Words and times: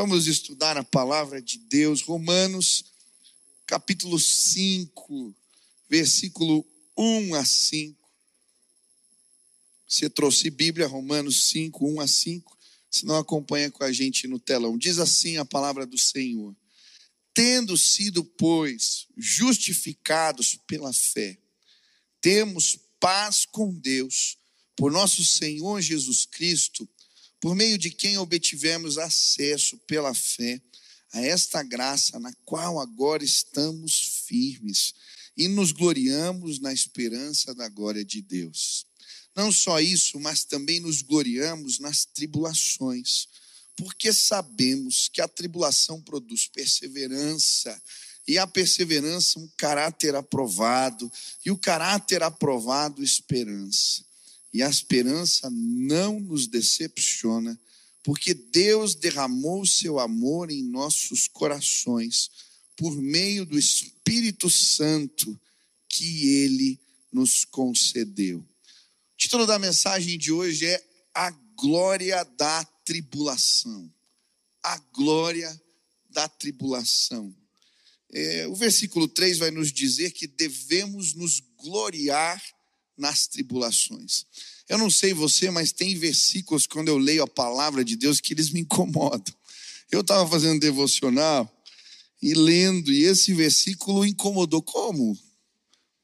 Vamos 0.00 0.28
estudar 0.28 0.76
a 0.76 0.84
palavra 0.84 1.42
de 1.42 1.58
Deus, 1.58 2.02
Romanos, 2.02 2.84
capítulo 3.66 4.16
5, 4.16 5.34
versículo 5.90 6.64
1 6.96 7.34
a 7.34 7.44
5. 7.44 7.98
Você 9.88 10.08
trouxe 10.08 10.50
Bíblia, 10.50 10.86
Romanos 10.86 11.48
5, 11.48 11.84
1 11.84 12.00
a 12.00 12.06
5. 12.06 12.58
Se 12.88 13.06
não 13.06 13.16
acompanha 13.16 13.72
com 13.72 13.82
a 13.82 13.90
gente 13.90 14.28
no 14.28 14.38
telão. 14.38 14.78
Diz 14.78 15.00
assim 15.00 15.36
a 15.36 15.44
palavra 15.44 15.84
do 15.84 15.98
Senhor: 15.98 16.54
Tendo 17.34 17.76
sido, 17.76 18.22
pois, 18.22 19.08
justificados 19.16 20.60
pela 20.64 20.92
fé, 20.92 21.36
temos 22.20 22.78
paz 23.00 23.44
com 23.44 23.74
Deus, 23.74 24.38
por 24.76 24.92
nosso 24.92 25.24
Senhor 25.24 25.80
Jesus 25.80 26.24
Cristo 26.24 26.88
por 27.40 27.54
meio 27.54 27.78
de 27.78 27.90
quem 27.90 28.18
obtivemos 28.18 28.98
acesso 28.98 29.76
pela 29.86 30.12
fé 30.14 30.60
a 31.12 31.20
esta 31.20 31.62
graça 31.62 32.18
na 32.18 32.32
qual 32.44 32.80
agora 32.80 33.24
estamos 33.24 34.22
firmes 34.26 34.94
e 35.36 35.48
nos 35.48 35.72
gloriamos 35.72 36.58
na 36.58 36.72
esperança 36.72 37.54
da 37.54 37.68
glória 37.68 38.04
de 38.04 38.20
Deus. 38.20 38.86
Não 39.34 39.52
só 39.52 39.78
isso, 39.78 40.18
mas 40.18 40.42
também 40.42 40.80
nos 40.80 41.00
gloriamos 41.00 41.78
nas 41.78 42.04
tribulações, 42.04 43.28
porque 43.76 44.12
sabemos 44.12 45.08
que 45.08 45.20
a 45.20 45.28
tribulação 45.28 46.02
produz 46.02 46.48
perseverança, 46.48 47.80
e 48.26 48.36
a 48.36 48.46
perseverança 48.46 49.38
um 49.38 49.48
caráter 49.56 50.16
aprovado, 50.16 51.10
e 51.46 51.52
o 51.52 51.56
caráter 51.56 52.22
aprovado 52.22 53.02
esperança. 53.02 54.04
E 54.58 54.62
a 54.64 54.68
esperança 54.68 55.48
não 55.52 56.18
nos 56.18 56.48
decepciona, 56.48 57.56
porque 58.02 58.34
Deus 58.34 58.96
derramou 58.96 59.64
seu 59.64 60.00
amor 60.00 60.50
em 60.50 60.64
nossos 60.64 61.28
corações 61.28 62.28
por 62.76 63.00
meio 63.00 63.46
do 63.46 63.56
Espírito 63.56 64.50
Santo 64.50 65.40
que 65.88 66.28
ele 66.42 66.80
nos 67.12 67.44
concedeu. 67.44 68.40
O 68.40 69.16
título 69.16 69.46
da 69.46 69.60
mensagem 69.60 70.18
de 70.18 70.32
hoje 70.32 70.66
é 70.66 70.84
A 71.14 71.30
Glória 71.56 72.24
da 72.24 72.64
Tribulação. 72.84 73.88
A 74.60 74.76
Glória 74.92 75.62
da 76.10 76.28
Tribulação. 76.28 77.32
É, 78.10 78.48
o 78.48 78.56
versículo 78.56 79.06
3 79.06 79.38
vai 79.38 79.52
nos 79.52 79.72
dizer 79.72 80.10
que 80.10 80.26
devemos 80.26 81.14
nos 81.14 81.38
gloriar 81.56 82.42
nas 82.98 83.26
tribulações. 83.26 84.26
Eu 84.68 84.76
não 84.76 84.90
sei 84.90 85.14
você, 85.14 85.50
mas 85.50 85.72
tem 85.72 85.94
versículos 85.94 86.66
quando 86.66 86.88
eu 86.88 86.98
leio 86.98 87.22
a 87.22 87.28
palavra 87.28 87.84
de 87.84 87.96
Deus 87.96 88.20
que 88.20 88.34
eles 88.34 88.50
me 88.50 88.60
incomodam. 88.60 89.34
Eu 89.90 90.00
estava 90.00 90.28
fazendo 90.28 90.60
devocional 90.60 91.50
e 92.20 92.34
lendo, 92.34 92.92
e 92.92 93.04
esse 93.04 93.32
versículo 93.32 94.04
incomodou. 94.04 94.60
Como? 94.60 95.18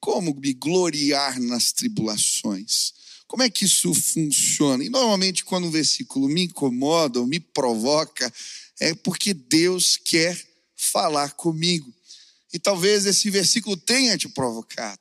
Como 0.00 0.34
me 0.34 0.52
gloriar 0.54 1.38
nas 1.40 1.72
tribulações? 1.72 2.94
Como 3.26 3.42
é 3.42 3.50
que 3.50 3.64
isso 3.64 3.92
funciona? 3.92 4.84
E 4.84 4.88
normalmente, 4.88 5.44
quando 5.44 5.66
um 5.66 5.70
versículo 5.70 6.28
me 6.28 6.44
incomoda 6.44 7.20
ou 7.20 7.26
me 7.26 7.40
provoca, 7.40 8.32
é 8.78 8.94
porque 8.94 9.34
Deus 9.34 9.96
quer 9.96 10.40
falar 10.76 11.32
comigo. 11.32 11.92
E 12.52 12.58
talvez 12.58 13.04
esse 13.06 13.28
versículo 13.30 13.76
tenha 13.76 14.16
te 14.16 14.28
provocado. 14.28 15.00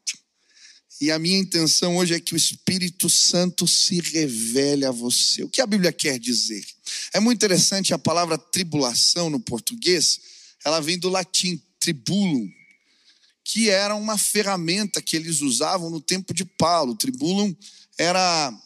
E 1.03 1.11
a 1.11 1.19
minha 1.19 1.37
intenção 1.37 1.97
hoje 1.97 2.13
é 2.13 2.19
que 2.21 2.33
o 2.33 2.37
Espírito 2.37 3.09
Santo 3.09 3.67
se 3.67 3.99
revele 3.99 4.85
a 4.85 4.91
você. 4.91 5.43
O 5.43 5.49
que 5.49 5.59
a 5.59 5.67
Bíblia 5.67 5.91
quer 5.91 6.17
dizer? 6.17 6.65
É 7.11 7.19
muito 7.19 7.39
interessante 7.39 7.93
a 7.93 7.97
palavra 7.97 8.37
tribulação 8.37 9.29
no 9.29 9.37
português, 9.37 10.21
ela 10.63 10.79
vem 10.79 10.97
do 10.97 11.09
latim 11.09 11.61
tribulum, 11.77 12.49
que 13.43 13.69
era 13.69 13.95
uma 13.95 14.17
ferramenta 14.17 15.01
que 15.01 15.17
eles 15.17 15.41
usavam 15.41 15.89
no 15.89 15.99
tempo 15.99 16.33
de 16.33 16.45
Paulo. 16.45 16.95
Tribulum 16.95 17.53
era 17.97 18.57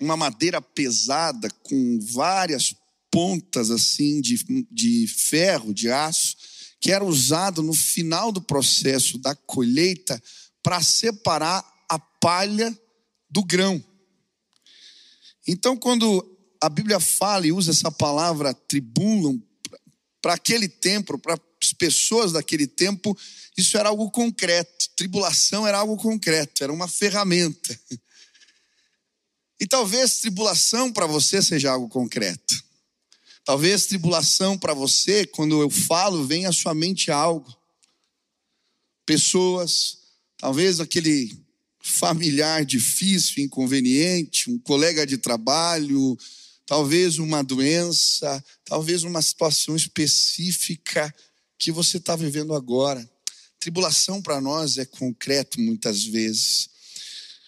uma 0.00 0.16
madeira 0.16 0.60
pesada 0.60 1.48
com 1.62 2.00
várias 2.10 2.74
pontas 3.08 3.70
assim 3.70 4.20
de, 4.20 4.66
de 4.68 5.06
ferro, 5.06 5.72
de 5.72 5.88
aço, 5.92 6.34
que 6.80 6.90
era 6.90 7.04
usado 7.04 7.62
no 7.62 7.72
final 7.72 8.32
do 8.32 8.42
processo 8.42 9.16
da 9.16 9.32
colheita 9.36 10.20
para 10.66 10.82
separar 10.82 11.64
a 11.88 11.96
palha 11.96 12.76
do 13.30 13.44
grão. 13.44 13.80
Então, 15.46 15.76
quando 15.76 16.36
a 16.60 16.68
Bíblia 16.68 16.98
fala 16.98 17.46
e 17.46 17.52
usa 17.52 17.70
essa 17.70 17.88
palavra 17.88 18.52
tribulum, 18.52 19.40
para 20.20 20.34
aquele 20.34 20.68
tempo, 20.68 21.16
para 21.18 21.38
as 21.62 21.72
pessoas 21.72 22.32
daquele 22.32 22.66
tempo, 22.66 23.16
isso 23.56 23.78
era 23.78 23.90
algo 23.90 24.10
concreto. 24.10 24.90
Tribulação 24.96 25.64
era 25.64 25.78
algo 25.78 25.96
concreto, 25.96 26.64
era 26.64 26.72
uma 26.72 26.88
ferramenta. 26.88 27.80
E 29.60 29.68
talvez 29.68 30.18
tribulação 30.18 30.92
para 30.92 31.06
você 31.06 31.40
seja 31.40 31.70
algo 31.70 31.88
concreto. 31.88 32.60
Talvez 33.44 33.86
tribulação 33.86 34.58
para 34.58 34.74
você, 34.74 35.26
quando 35.26 35.62
eu 35.62 35.70
falo, 35.70 36.26
venha 36.26 36.48
à 36.48 36.52
sua 36.52 36.74
mente 36.74 37.12
algo. 37.12 37.56
Pessoas, 39.06 40.05
Talvez 40.36 40.80
aquele 40.80 41.46
familiar 41.80 42.64
difícil, 42.64 43.44
inconveniente, 43.44 44.50
um 44.50 44.58
colega 44.58 45.06
de 45.06 45.16
trabalho, 45.16 46.18
talvez 46.66 47.18
uma 47.18 47.42
doença, 47.42 48.44
talvez 48.64 49.04
uma 49.04 49.22
situação 49.22 49.76
específica 49.76 51.14
que 51.58 51.70
você 51.70 51.96
está 51.96 52.16
vivendo 52.16 52.54
agora. 52.54 53.08
Tribulação 53.58 54.20
para 54.20 54.40
nós 54.40 54.76
é 54.78 54.84
concreto 54.84 55.60
muitas 55.60 56.04
vezes. 56.04 56.68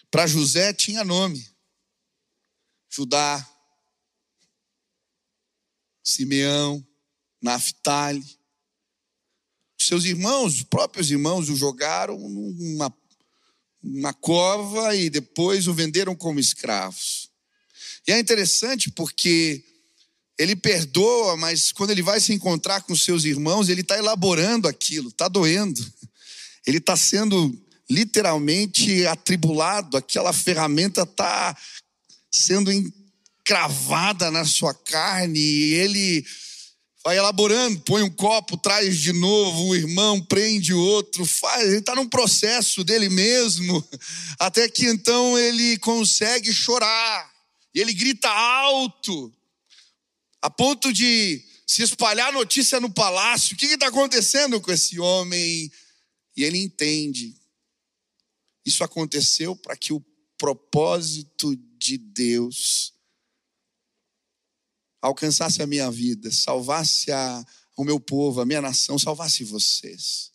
Para 0.09 0.25
José 0.25 0.73
tinha 0.73 1.03
nome: 1.03 1.47
Judá, 2.89 3.47
Simeão, 6.03 6.85
Naphtali 7.41 8.38
seus 9.79 10.05
irmãos, 10.05 10.55
os 10.55 10.63
próprios 10.63 11.09
irmãos, 11.11 11.49
o 11.49 11.55
jogaram 11.55 12.17
numa 12.17 12.93
uma 13.81 14.13
cova 14.13 14.93
e 14.95 15.09
depois 15.09 15.67
o 15.67 15.73
venderam 15.73 16.15
como 16.15 16.39
escravos. 16.39 17.29
E 18.07 18.11
é 18.11 18.19
interessante 18.19 18.91
porque 18.91 19.63
ele 20.37 20.55
perdoa, 20.55 21.35
mas 21.37 21.71
quando 21.71 21.91
ele 21.91 22.01
vai 22.01 22.19
se 22.19 22.33
encontrar 22.33 22.81
com 22.81 22.95
seus 22.95 23.23
irmãos, 23.23 23.69
ele 23.69 23.81
está 23.81 23.97
elaborando 23.97 24.67
aquilo, 24.67 25.09
está 25.09 25.27
doendo. 25.27 25.85
Ele 26.65 26.77
está 26.77 26.95
sendo 26.95 27.57
literalmente 27.89 29.05
atribulado, 29.07 29.97
aquela 29.97 30.31
ferramenta 30.31 31.01
está 31.01 31.57
sendo 32.31 32.71
encravada 32.71 34.29
na 34.29 34.45
sua 34.45 34.73
carne, 34.73 35.39
e 35.39 35.73
ele 35.73 36.25
vai 37.03 37.17
elaborando, 37.17 37.79
põe 37.81 38.03
um 38.03 38.09
copo, 38.09 38.57
traz 38.57 38.99
de 38.99 39.13
novo, 39.13 39.67
um 39.67 39.75
irmão 39.75 40.21
prende 40.21 40.73
o 40.73 40.79
outro, 40.79 41.25
faz, 41.25 41.67
ele 41.67 41.79
está 41.79 41.95
num 41.95 42.07
processo 42.07 42.83
dele 42.83 43.09
mesmo, 43.09 43.87
até 44.37 44.67
que 44.67 44.85
então 44.85 45.37
ele 45.37 45.77
consegue 45.77 46.53
chorar, 46.53 47.31
e 47.73 47.79
ele 47.79 47.93
grita 47.93 48.29
alto, 48.29 49.33
a 50.41 50.49
ponto 50.49 50.91
de 50.91 51.43
se 51.69 51.83
espalhar 51.83 52.33
notícia 52.33 52.79
no 52.79 52.89
palácio: 52.89 53.53
o 53.53 53.57
que 53.57 53.67
está 53.67 53.87
acontecendo 53.87 54.59
com 54.59 54.71
esse 54.71 54.99
homem? 54.99 55.71
E 56.35 56.43
ele 56.43 56.57
entende. 56.57 57.35
Isso 58.65 58.83
aconteceu 58.83 59.55
para 59.55 59.75
que 59.75 59.93
o 59.93 60.03
propósito 60.37 61.55
de 61.77 61.97
Deus 61.97 62.93
alcançasse 65.01 65.61
a 65.61 65.67
minha 65.67 65.89
vida, 65.89 66.31
salvasse 66.31 67.11
a, 67.11 67.45
o 67.77 67.83
meu 67.83 67.99
povo, 67.99 68.41
a 68.41 68.45
minha 68.45 68.61
nação, 68.61 68.99
salvasse 68.99 69.43
vocês. 69.43 70.31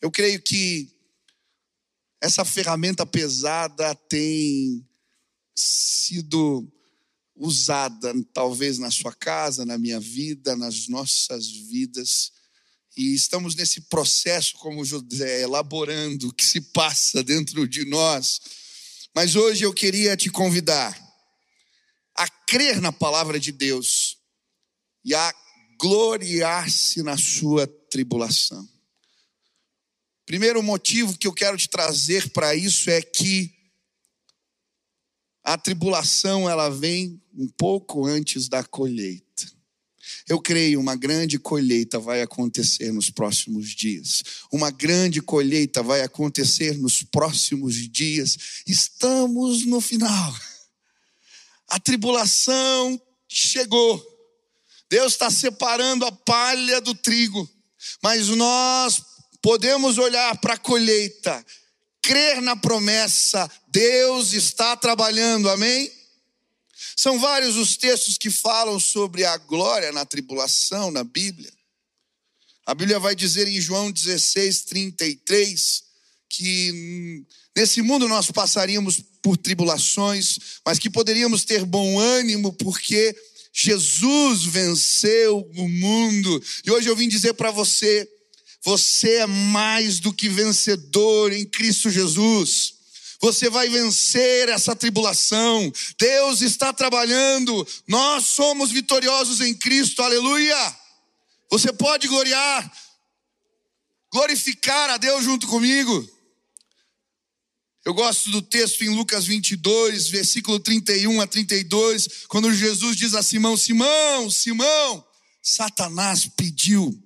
Eu 0.00 0.10
creio 0.10 0.40
que 0.40 0.88
essa 2.20 2.44
ferramenta 2.44 3.04
pesada 3.04 3.94
tem 3.94 4.86
sido 5.54 6.70
usada, 7.34 8.12
talvez 8.32 8.78
na 8.78 8.90
sua 8.90 9.12
casa, 9.12 9.64
na 9.64 9.76
minha 9.76 9.98
vida, 9.98 10.54
nas 10.54 10.86
nossas 10.86 11.48
vidas. 11.48 12.32
E 12.96 13.14
estamos 13.14 13.54
nesse 13.54 13.80
processo, 13.82 14.54
como 14.58 14.84
José, 14.84 15.42
elaborando 15.42 16.28
o 16.28 16.32
que 16.32 16.44
se 16.44 16.60
passa 16.60 17.22
dentro 17.24 17.66
de 17.66 17.84
nós. 17.86 18.40
Mas 19.14 19.34
hoje 19.34 19.64
eu 19.64 19.72
queria 19.72 20.16
te 20.16 20.30
convidar 20.30 21.11
a 22.22 22.28
crer 22.28 22.80
na 22.80 22.92
palavra 22.92 23.40
de 23.40 23.50
Deus 23.50 24.16
e 25.04 25.12
a 25.12 25.34
gloriar-se 25.76 27.02
na 27.02 27.18
sua 27.18 27.66
tribulação. 27.66 28.68
Primeiro 30.24 30.62
motivo 30.62 31.18
que 31.18 31.26
eu 31.26 31.32
quero 31.32 31.56
te 31.56 31.68
trazer 31.68 32.30
para 32.30 32.54
isso 32.54 32.88
é 32.88 33.02
que 33.02 33.52
a 35.42 35.58
tribulação 35.58 36.48
ela 36.48 36.68
vem 36.68 37.20
um 37.34 37.48
pouco 37.48 38.06
antes 38.06 38.48
da 38.48 38.62
colheita. 38.62 39.50
Eu 40.28 40.40
creio 40.40 40.78
uma 40.78 40.94
grande 40.94 41.40
colheita 41.40 41.98
vai 41.98 42.22
acontecer 42.22 42.92
nos 42.92 43.10
próximos 43.10 43.70
dias. 43.70 44.22
Uma 44.52 44.70
grande 44.70 45.20
colheita 45.20 45.82
vai 45.82 46.02
acontecer 46.02 46.78
nos 46.78 47.02
próximos 47.02 47.74
dias. 47.90 48.62
Estamos 48.64 49.66
no 49.66 49.80
final. 49.80 50.32
A 51.72 51.80
tribulação 51.80 53.00
chegou. 53.26 53.98
Deus 54.90 55.14
está 55.14 55.30
separando 55.30 56.04
a 56.04 56.12
palha 56.12 56.82
do 56.82 56.94
trigo. 56.94 57.48
Mas 58.02 58.28
nós 58.28 59.02
podemos 59.40 59.96
olhar 59.96 60.36
para 60.36 60.52
a 60.52 60.58
colheita, 60.58 61.42
crer 62.02 62.42
na 62.42 62.54
promessa, 62.54 63.50
Deus 63.68 64.34
está 64.34 64.76
trabalhando, 64.76 65.48
amém? 65.48 65.90
São 66.94 67.18
vários 67.18 67.56
os 67.56 67.74
textos 67.78 68.18
que 68.18 68.30
falam 68.30 68.78
sobre 68.78 69.24
a 69.24 69.38
glória 69.38 69.90
na 69.92 70.04
tribulação 70.04 70.90
na 70.90 71.02
Bíblia. 71.02 71.50
A 72.66 72.74
Bíblia 72.74 73.00
vai 73.00 73.14
dizer 73.14 73.48
em 73.48 73.58
João 73.62 73.90
16, 73.90 74.64
33, 74.64 75.84
que 76.34 77.24
nesse 77.54 77.82
mundo 77.82 78.08
nós 78.08 78.30
passaríamos 78.30 79.00
por 79.20 79.36
tribulações, 79.36 80.38
mas 80.64 80.78
que 80.78 80.88
poderíamos 80.88 81.44
ter 81.44 81.64
bom 81.66 81.98
ânimo, 81.98 82.54
porque 82.54 83.14
Jesus 83.52 84.44
venceu 84.44 85.46
o 85.54 85.68
mundo. 85.68 86.42
E 86.64 86.70
hoje 86.70 86.88
eu 86.88 86.96
vim 86.96 87.06
dizer 87.06 87.34
para 87.34 87.50
você: 87.50 88.08
você 88.64 89.16
é 89.16 89.26
mais 89.26 90.00
do 90.00 90.12
que 90.12 90.28
vencedor 90.28 91.32
em 91.32 91.44
Cristo 91.44 91.90
Jesus. 91.90 92.74
Você 93.20 93.50
vai 93.50 93.68
vencer 93.68 94.48
essa 94.48 94.74
tribulação. 94.74 95.70
Deus 95.98 96.40
está 96.40 96.72
trabalhando. 96.72 97.66
Nós 97.86 98.26
somos 98.26 98.72
vitoriosos 98.72 99.40
em 99.40 99.54
Cristo. 99.54 100.02
Aleluia. 100.02 100.76
Você 101.50 101.70
pode 101.72 102.08
gloriar, 102.08 102.72
glorificar 104.10 104.88
a 104.90 104.96
Deus 104.96 105.22
junto 105.22 105.46
comigo. 105.46 106.11
Eu 107.84 107.92
gosto 107.94 108.30
do 108.30 108.40
texto 108.40 108.82
em 108.84 108.90
Lucas 108.90 109.26
22, 109.26 110.08
versículo 110.08 110.60
31 110.60 111.20
a 111.20 111.26
32, 111.26 112.26
quando 112.28 112.54
Jesus 112.54 112.96
diz 112.96 113.12
a 113.14 113.22
Simão: 113.22 113.56
Simão, 113.56 114.30
Simão, 114.30 115.04
Satanás 115.42 116.28
pediu 116.36 116.96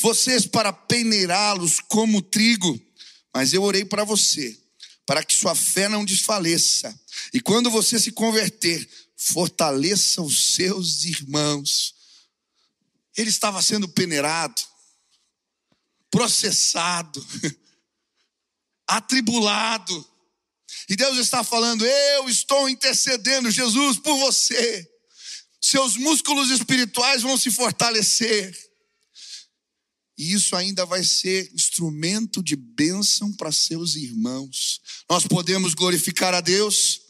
vocês 0.00 0.46
para 0.46 0.72
peneirá-los 0.72 1.78
como 1.80 2.20
trigo, 2.20 2.80
mas 3.32 3.52
eu 3.52 3.62
orei 3.62 3.84
para 3.84 4.02
você, 4.02 4.58
para 5.06 5.24
que 5.24 5.34
sua 5.34 5.54
fé 5.54 5.88
não 5.88 6.04
desfaleça. 6.04 6.98
E 7.32 7.40
quando 7.40 7.70
você 7.70 7.98
se 7.98 8.10
converter, 8.10 8.88
fortaleça 9.16 10.22
os 10.22 10.54
seus 10.54 11.04
irmãos. 11.04 11.94
Ele 13.16 13.30
estava 13.30 13.60
sendo 13.60 13.88
peneirado, 13.88 14.62
processado, 16.10 17.24
atribulado. 18.88 20.06
E 20.88 20.96
Deus 20.96 21.18
está 21.18 21.44
falando: 21.44 21.84
Eu 21.84 22.28
estou 22.28 22.68
intercedendo, 22.68 23.50
Jesus, 23.50 23.98
por 23.98 24.16
você. 24.18 24.90
Seus 25.60 25.96
músculos 25.96 26.50
espirituais 26.50 27.22
vão 27.22 27.36
se 27.36 27.50
fortalecer. 27.50 28.56
E 30.16 30.32
isso 30.32 30.56
ainda 30.56 30.84
vai 30.84 31.04
ser 31.04 31.48
instrumento 31.54 32.42
de 32.42 32.56
bênção 32.56 33.32
para 33.32 33.52
seus 33.52 33.94
irmãos. 33.94 34.80
Nós 35.08 35.24
podemos 35.26 35.74
glorificar 35.74 36.34
a 36.34 36.40
Deus. 36.40 37.02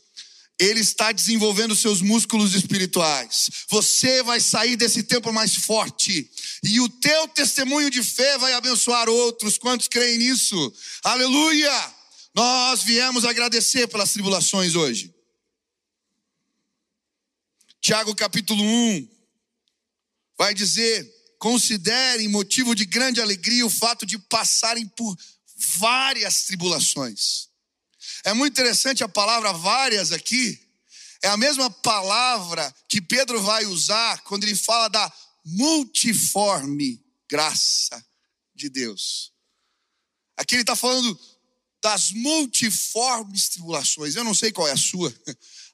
Ele 0.59 0.81
está 0.81 1.13
desenvolvendo 1.13 1.77
seus 1.77 2.01
músculos 2.01 2.55
espirituais. 2.55 3.49
Você 3.71 4.23
vai 4.23 4.41
sair 4.41 4.77
desse 4.77 5.05
tempo 5.05 5.33
mais 5.33 5.55
forte. 5.55 6.29
E 6.63 6.81
o 6.81 6.89
teu 6.89 7.29
testemunho 7.29 7.91
de 7.91 8.03
fé 8.03 8.37
vai 8.39 8.53
abençoar 8.55 9.09
outros. 9.09 9.57
Quantos 9.57 9.87
creem 9.87 10.19
nisso? 10.19 10.73
Aleluia! 11.05 11.95
Nós 12.35 12.83
viemos 12.83 13.25
agradecer 13.25 13.87
pelas 13.89 14.13
tribulações 14.13 14.75
hoje. 14.75 15.15
Tiago 17.81 18.15
capítulo 18.15 18.63
1 18.63 19.09
vai 20.37 20.53
dizer: 20.55 21.09
considerem 21.39 22.29
motivo 22.29 22.75
de 22.75 22.85
grande 22.85 23.21
alegria 23.21 23.65
o 23.65 23.71
fato 23.71 24.05
de 24.05 24.19
passarem 24.19 24.87
por 24.87 25.17
várias 25.79 26.45
tribulações. 26.45 27.48
É 28.29 28.35
muito 28.35 28.53
interessante 28.53 29.03
a 29.03 29.09
palavra 29.09 29.55
várias 29.55 30.13
aqui. 30.13 30.61
É 31.23 31.29
a 31.29 31.37
mesma 31.39 31.71
palavra 31.71 32.75
que 32.87 33.01
Pedro 33.01 33.41
vai 33.41 33.65
usar 33.65 34.21
quando 34.21 34.45
ele 34.45 34.55
fala 34.55 34.89
da 34.89 35.13
multiforme 35.47 37.03
graça 37.27 38.05
de 38.55 38.69
Deus. 38.69 39.33
Aqui 40.37 40.57
ele 40.57 40.63
está 40.63 40.77
falando 40.77 41.19
das 41.83 42.11
multiformes 42.13 43.49
tribulações. 43.49 44.15
Eu 44.15 44.25
não 44.25 44.35
sei 44.35 44.53
qual 44.53 44.69
é 44.69 44.73
a 44.73 44.77
sua. 44.77 45.11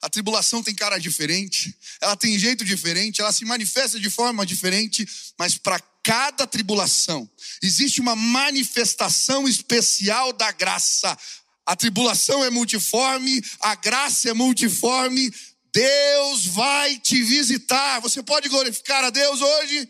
A 0.00 0.08
tribulação 0.08 0.62
tem 0.62 0.74
cara 0.74 0.98
diferente, 0.98 1.76
ela 2.00 2.14
tem 2.14 2.38
jeito 2.38 2.64
diferente, 2.64 3.20
ela 3.20 3.32
se 3.32 3.44
manifesta 3.44 3.98
de 3.98 4.10
forma 4.10 4.44
diferente, 4.44 5.08
mas 5.38 5.56
para 5.56 5.80
cada 6.04 6.46
tribulação 6.46 7.28
existe 7.62 8.02
uma 8.02 8.14
manifestação 8.14 9.48
especial 9.48 10.32
da 10.34 10.52
graça. 10.52 11.18
A 11.66 11.74
tribulação 11.74 12.44
é 12.44 12.50
multiforme, 12.50 13.42
a 13.60 13.74
graça 13.74 14.30
é 14.30 14.34
multiforme. 14.34 15.32
Deus 15.72 16.46
vai 16.46 16.98
te 16.98 17.22
visitar. 17.22 18.00
Você 18.00 18.22
pode 18.22 18.48
glorificar 18.48 19.02
a 19.04 19.10
Deus 19.10 19.40
hoje? 19.40 19.88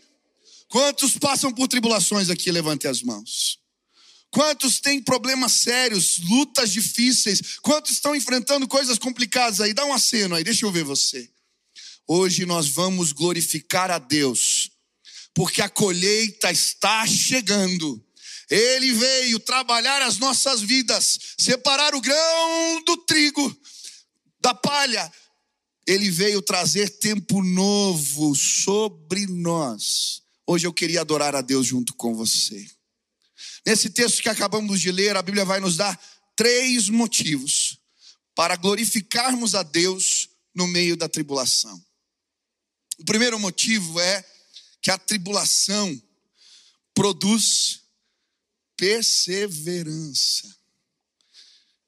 Quantos 0.69 1.17
passam 1.17 1.53
por 1.53 1.67
tribulações 1.67 2.29
aqui? 2.29 2.51
Levante 2.51 2.87
as 2.87 3.01
mãos. 3.01 3.59
Quantos 4.31 4.81
têm 4.81 5.01
problemas 5.01 5.53
sérios, 5.53 6.19
lutas 6.19 6.71
difíceis? 6.71 7.57
Quantos 7.61 7.93
estão 7.93 8.15
enfrentando 8.15 8.67
coisas 8.67 8.97
complicadas 8.97 9.61
aí? 9.61 9.73
Dá 9.73 9.85
um 9.85 9.93
aceno 9.93 10.35
aí, 10.35 10.43
deixa 10.43 10.65
eu 10.65 10.71
ver 10.71 10.83
você. 10.83 11.29
Hoje 12.07 12.45
nós 12.45 12.67
vamos 12.67 13.13
glorificar 13.13 13.89
a 13.89 13.97
Deus, 13.97 14.69
porque 15.33 15.61
a 15.61 15.69
colheita 15.69 16.51
está 16.51 17.07
chegando. 17.07 18.04
Ele 18.49 18.93
veio 18.93 19.39
trabalhar 19.39 20.01
as 20.01 20.17
nossas 20.17 20.61
vidas, 20.61 21.19
separar 21.39 21.95
o 21.95 22.01
grão 22.01 22.83
do 22.85 22.97
trigo, 22.97 23.55
da 24.39 24.53
palha. 24.53 25.11
Ele 25.87 26.09
veio 26.09 26.41
trazer 26.41 26.89
tempo 26.99 27.43
novo 27.43 28.35
sobre 28.35 29.25
nós. 29.27 30.21
Hoje 30.47 30.67
eu 30.67 30.73
queria 30.73 31.01
adorar 31.01 31.35
a 31.35 31.41
Deus 31.41 31.65
junto 31.65 31.93
com 31.95 32.13
você. 32.15 32.67
Nesse 33.65 33.89
texto 33.89 34.21
que 34.21 34.29
acabamos 34.29 34.79
de 34.79 34.91
ler, 34.91 35.15
a 35.15 35.21
Bíblia 35.21 35.43
vai 35.43 35.59
nos 35.59 35.75
dar 35.75 35.99
três 36.35 36.87
motivos 36.89 37.79
para 38.35 38.55
glorificarmos 38.55 39.55
a 39.55 39.63
Deus 39.63 40.29
no 40.53 40.67
meio 40.67 40.95
da 40.95 41.09
tribulação. 41.09 41.83
O 42.99 43.05
primeiro 43.05 43.39
motivo 43.39 43.99
é 43.99 44.23
que 44.81 44.91
a 44.91 44.97
tribulação 44.97 45.99
produz 46.93 47.81
perseverança. 48.77 50.55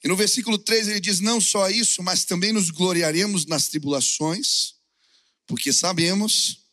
E 0.03 0.07
no 0.07 0.15
versículo 0.15 0.57
3 0.57 0.87
ele 0.89 0.99
diz: 0.99 1.19
Não 1.19 1.41
só 1.41 1.69
isso, 1.69 2.03
mas 2.03 2.25
também 2.25 2.51
nos 2.51 2.69
gloriaremos 2.69 3.45
nas 3.45 3.67
tribulações, 3.67 4.75
porque 5.45 5.73
sabemos 5.73 6.65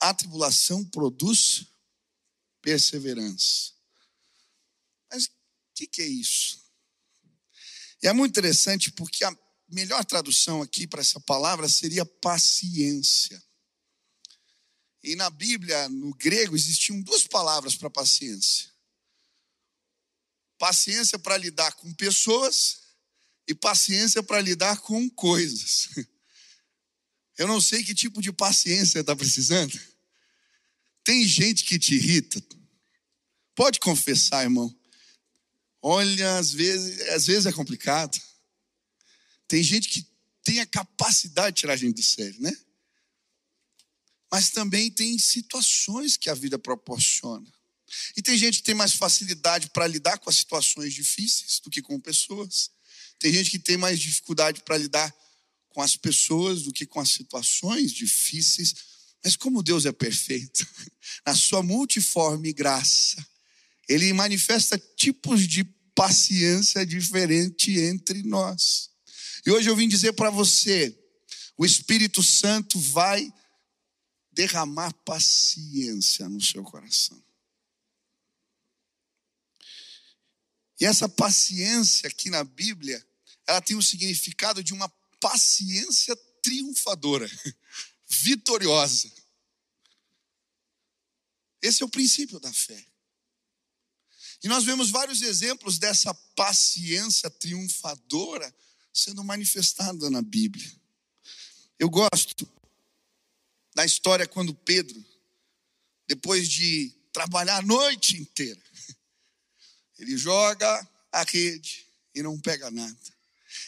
a 0.00 0.12
tribulação 0.12 0.84
produz 0.84 1.66
perseverança 2.60 3.76
que, 5.76 5.86
que 5.86 6.02
é 6.02 6.06
isso? 6.06 6.58
E 8.02 8.08
é 8.08 8.12
muito 8.12 8.32
interessante 8.32 8.90
porque 8.90 9.24
a 9.24 9.38
melhor 9.68 10.04
tradução 10.04 10.62
aqui 10.62 10.86
para 10.86 11.02
essa 11.02 11.20
palavra 11.20 11.68
seria 11.68 12.04
paciência. 12.06 13.42
E 15.02 15.14
na 15.14 15.28
Bíblia, 15.28 15.88
no 15.88 16.14
grego, 16.14 16.56
existiam 16.56 17.00
duas 17.02 17.26
palavras 17.26 17.76
para 17.76 17.90
paciência: 17.90 18.72
paciência 20.58 21.18
para 21.18 21.36
lidar 21.36 21.72
com 21.72 21.92
pessoas 21.94 22.82
e 23.46 23.54
paciência 23.54 24.22
para 24.22 24.40
lidar 24.40 24.78
com 24.80 25.08
coisas. 25.10 25.88
Eu 27.38 27.46
não 27.46 27.60
sei 27.60 27.84
que 27.84 27.94
tipo 27.94 28.22
de 28.22 28.32
paciência 28.32 29.00
está 29.00 29.14
precisando. 29.14 29.78
Tem 31.04 31.26
gente 31.26 31.64
que 31.64 31.78
te 31.78 31.94
irrita. 31.94 32.42
Pode 33.54 33.78
confessar, 33.78 34.42
irmão. 34.42 34.74
Olha, 35.82 36.38
às 36.38 36.50
vezes, 36.52 37.00
às 37.10 37.26
vezes 37.26 37.46
é 37.46 37.52
complicado. 37.52 38.20
Tem 39.46 39.62
gente 39.62 39.88
que 39.88 40.06
tem 40.42 40.60
a 40.60 40.66
capacidade 40.66 41.54
de 41.54 41.60
tirar 41.60 41.74
a 41.74 41.76
gente 41.76 41.96
do 41.96 42.02
sério, 42.02 42.40
né? 42.40 42.56
Mas 44.30 44.50
também 44.50 44.90
tem 44.90 45.18
situações 45.18 46.16
que 46.16 46.28
a 46.28 46.34
vida 46.34 46.58
proporciona. 46.58 47.50
E 48.16 48.22
tem 48.22 48.36
gente 48.36 48.58
que 48.58 48.64
tem 48.64 48.74
mais 48.74 48.94
facilidade 48.94 49.70
para 49.70 49.86
lidar 49.86 50.18
com 50.18 50.30
as 50.30 50.36
situações 50.36 50.92
difíceis 50.92 51.60
do 51.60 51.70
que 51.70 51.82
com 51.82 52.00
pessoas. 52.00 52.70
Tem 53.18 53.32
gente 53.32 53.50
que 53.50 53.58
tem 53.58 53.76
mais 53.76 53.98
dificuldade 53.98 54.62
para 54.62 54.76
lidar 54.76 55.14
com 55.70 55.80
as 55.82 55.96
pessoas 55.96 56.62
do 56.62 56.72
que 56.72 56.86
com 56.86 57.00
as 57.00 57.10
situações 57.10 57.92
difíceis. 57.92 58.74
Mas 59.22 59.36
como 59.36 59.62
Deus 59.62 59.86
é 59.86 59.92
perfeito, 59.92 60.66
na 61.26 61.34
sua 61.34 61.62
multiforme 61.62 62.52
graça, 62.52 63.24
ele 63.88 64.12
manifesta 64.12 64.78
tipos 64.96 65.46
de 65.46 65.64
paciência 65.94 66.84
diferente 66.84 67.78
entre 67.78 68.22
nós. 68.22 68.90
E 69.46 69.50
hoje 69.50 69.68
eu 69.68 69.76
vim 69.76 69.88
dizer 69.88 70.12
para 70.12 70.28
você, 70.28 70.96
o 71.56 71.64
Espírito 71.64 72.22
Santo 72.22 72.78
vai 72.78 73.32
derramar 74.32 74.92
paciência 75.04 76.28
no 76.28 76.40
seu 76.40 76.62
coração. 76.62 77.25
E 80.80 80.84
essa 80.84 81.08
paciência 81.08 82.08
aqui 82.08 82.28
na 82.28 82.44
Bíblia, 82.44 83.04
ela 83.46 83.60
tem 83.60 83.76
o 83.76 83.82
significado 83.82 84.62
de 84.62 84.74
uma 84.74 84.88
paciência 85.20 86.14
triunfadora, 86.42 87.28
vitoriosa. 88.06 89.10
Esse 91.62 91.82
é 91.82 91.86
o 91.86 91.90
princípio 91.90 92.38
da 92.38 92.52
fé. 92.52 92.86
E 94.42 94.48
nós 94.48 94.64
vemos 94.64 94.90
vários 94.90 95.22
exemplos 95.22 95.78
dessa 95.78 96.14
paciência 96.36 97.30
triunfadora 97.30 98.54
sendo 98.92 99.24
manifestada 99.24 100.08
na 100.10 100.22
Bíblia. 100.22 100.70
Eu 101.78 101.90
gosto 101.90 102.48
da 103.74 103.84
história 103.84 104.26
quando 104.26 104.54
Pedro, 104.54 105.04
depois 106.06 106.48
de 106.48 106.94
trabalhar 107.12 107.58
a 107.58 107.62
noite 107.62 108.16
inteira, 108.16 108.62
ele 109.98 110.16
joga 110.16 110.88
a 111.12 111.22
rede 111.22 111.86
e 112.14 112.22
não 112.22 112.38
pega 112.38 112.70
nada. 112.70 112.96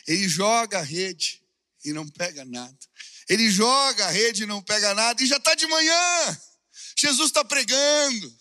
Ele 0.07 0.29
joga 0.29 0.79
a 0.79 0.83
rede 0.83 1.43
e 1.85 1.93
não 1.93 2.09
pega 2.09 2.45
nada. 2.45 2.79
Ele 3.29 3.51
joga 3.51 4.07
a 4.07 4.11
rede 4.11 4.45
e 4.45 4.47
não 4.47 4.63
pega 4.63 4.95
nada, 4.95 5.23
e 5.23 5.27
já 5.27 5.37
está 5.37 5.55
de 5.55 5.67
manhã. 5.67 6.41
Jesus 6.97 7.29
está 7.29 7.45
pregando, 7.45 8.39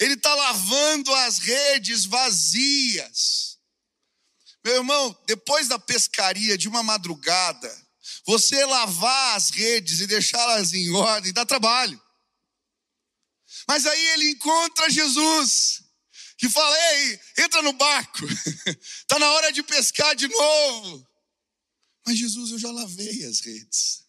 ele 0.00 0.14
está 0.14 0.34
lavando 0.34 1.14
as 1.14 1.38
redes 1.38 2.04
vazias. 2.04 3.58
Meu 4.64 4.76
irmão, 4.76 5.16
depois 5.26 5.68
da 5.68 5.78
pescaria 5.78 6.58
de 6.58 6.68
uma 6.68 6.82
madrugada, 6.82 7.84
você 8.26 8.64
lavar 8.64 9.36
as 9.36 9.50
redes 9.50 10.00
e 10.00 10.06
deixá-las 10.06 10.72
em 10.72 10.90
ordem 10.90 11.32
dá 11.32 11.46
trabalho. 11.46 12.00
Mas 13.68 13.86
aí 13.86 14.06
ele 14.08 14.30
encontra 14.30 14.90
Jesus, 14.90 15.83
que 16.36 16.48
fala: 16.48 16.76
Ei, 16.94 17.20
entra 17.38 17.62
no 17.62 17.72
barco, 17.72 18.26
está 18.26 19.18
na 19.20 19.30
hora 19.32 19.52
de 19.52 19.62
pescar 19.62 20.14
de 20.14 20.28
novo. 20.28 21.06
Mas 22.06 22.18
Jesus, 22.18 22.50
eu 22.50 22.58
já 22.58 22.70
lavei 22.70 23.24
as 23.24 23.40
redes, 23.40 24.04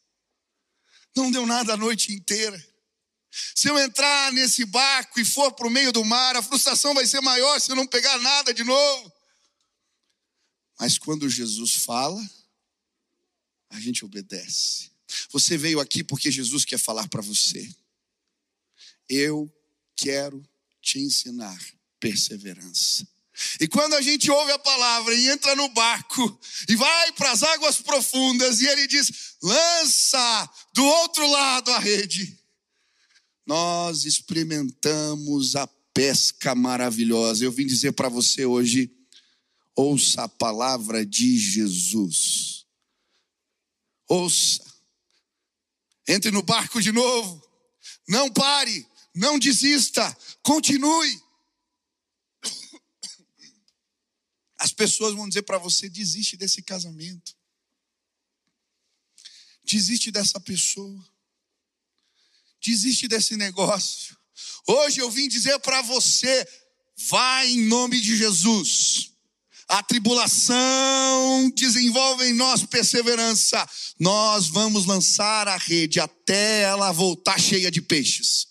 não 1.15 1.31
deu 1.31 1.45
nada 1.45 1.73
a 1.73 1.77
noite 1.77 2.11
inteira. 2.11 2.75
Se 3.53 3.67
eu 3.67 3.77
entrar 3.77 4.31
nesse 4.31 4.63
barco 4.65 5.19
e 5.19 5.25
for 5.25 5.51
para 5.51 5.67
o 5.67 5.69
meio 5.69 5.91
do 5.91 6.05
mar, 6.05 6.37
a 6.37 6.41
frustração 6.41 6.93
vai 6.93 7.05
ser 7.05 7.19
maior 7.21 7.59
se 7.59 7.69
eu 7.69 7.75
não 7.75 7.85
pegar 7.85 8.17
nada 8.19 8.53
de 8.53 8.63
novo. 8.63 9.13
Mas 10.79 10.97
quando 10.97 11.29
Jesus 11.29 11.75
fala, 11.75 12.21
a 13.69 13.79
gente 13.79 14.05
obedece. 14.05 14.91
Você 15.31 15.57
veio 15.57 15.79
aqui 15.79 16.03
porque 16.03 16.31
Jesus 16.31 16.63
quer 16.63 16.77
falar 16.77 17.07
para 17.09 17.21
você. 17.21 17.69
Eu 19.07 19.51
quero 19.95 20.47
te 20.81 20.99
ensinar 20.99 21.59
perseverança. 22.09 23.07
E 23.59 23.67
quando 23.67 23.95
a 23.95 24.01
gente 24.01 24.31
ouve 24.31 24.51
a 24.51 24.59
palavra 24.59 25.13
e 25.13 25.29
entra 25.29 25.55
no 25.55 25.67
barco 25.69 26.39
e 26.69 26.75
vai 26.75 27.11
para 27.13 27.31
as 27.31 27.43
águas 27.43 27.81
profundas 27.81 28.61
e 28.61 28.67
ele 28.67 28.87
diz: 28.87 29.35
lança 29.41 30.49
do 30.73 30.85
outro 30.85 31.29
lado 31.29 31.71
a 31.71 31.79
rede 31.79 32.45
nós 33.45 34.05
experimentamos 34.05 35.55
a 35.55 35.67
pesca 35.93 36.55
maravilhosa. 36.55 37.45
Eu 37.45 37.51
vim 37.51 37.67
dizer 37.67 37.91
para 37.93 38.09
você 38.09 38.45
hoje, 38.45 38.91
ouça 39.75 40.23
a 40.23 40.29
palavra 40.29 41.05
de 41.05 41.37
Jesus. 41.37 42.65
Ouça. 44.07 44.63
Entre 46.07 46.31
no 46.31 46.41
barco 46.41 46.81
de 46.81 46.91
novo. 46.91 47.43
Não 48.07 48.31
pare, 48.31 48.85
não 49.13 49.37
desista, 49.39 50.15
continue. 50.43 51.24
As 54.57 54.71
pessoas 54.71 55.13
vão 55.13 55.27
dizer 55.27 55.43
para 55.43 55.57
você: 55.57 55.89
desiste 55.89 56.37
desse 56.37 56.61
casamento, 56.61 57.35
desiste 59.63 60.11
dessa 60.11 60.39
pessoa 60.39 61.15
desiste 62.65 63.07
desse 63.07 63.37
negócio. 63.37 64.17
Hoje 64.67 64.99
eu 64.99 65.11
vim 65.11 65.27
dizer 65.27 65.59
para 65.59 65.81
você: 65.83 66.47
vai 67.09 67.51
em 67.51 67.67
nome 67.67 68.01
de 68.01 68.17
Jesus. 68.17 69.11
A 69.67 69.81
tribulação 69.81 71.51
desenvolve 71.55 72.25
em 72.25 72.33
nós 72.33 72.63
perseverança. 72.65 73.67
Nós 73.99 74.47
vamos 74.47 74.85
lançar 74.85 75.47
a 75.47 75.57
rede 75.57 75.99
até 75.99 76.61
ela 76.61 76.91
voltar 76.91 77.39
cheia 77.39 77.71
de 77.71 77.81
peixes. 77.81 78.47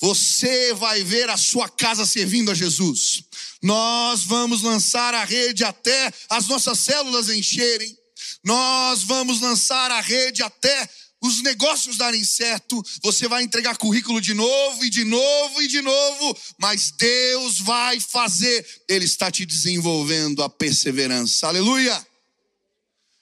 Você 0.00 0.74
vai 0.74 1.02
ver 1.02 1.30
a 1.30 1.36
sua 1.36 1.68
casa 1.68 2.04
servindo 2.04 2.50
a 2.50 2.54
Jesus. 2.54 3.22
Nós 3.62 4.24
vamos 4.24 4.62
lançar 4.62 5.14
a 5.14 5.24
rede 5.24 5.64
até 5.64 6.12
as 6.28 6.46
nossas 6.46 6.78
células 6.80 7.28
encherem. 7.28 7.96
Nós 8.44 9.02
vamos 9.02 9.40
lançar 9.40 9.90
a 9.90 10.00
rede 10.00 10.42
até 10.42 10.88
os 11.24 11.40
negócios 11.40 11.96
darem 11.96 12.22
certo, 12.22 12.82
você 13.02 13.26
vai 13.26 13.42
entregar 13.42 13.78
currículo 13.78 14.20
de 14.20 14.34
novo 14.34 14.84
e 14.84 14.90
de 14.90 15.04
novo 15.04 15.62
e 15.62 15.66
de 15.66 15.80
novo, 15.80 16.36
mas 16.58 16.90
Deus 16.90 17.60
vai 17.60 17.98
fazer, 17.98 18.84
Ele 18.86 19.06
está 19.06 19.30
te 19.30 19.46
desenvolvendo 19.46 20.42
a 20.42 20.50
perseverança, 20.50 21.46
aleluia. 21.46 22.06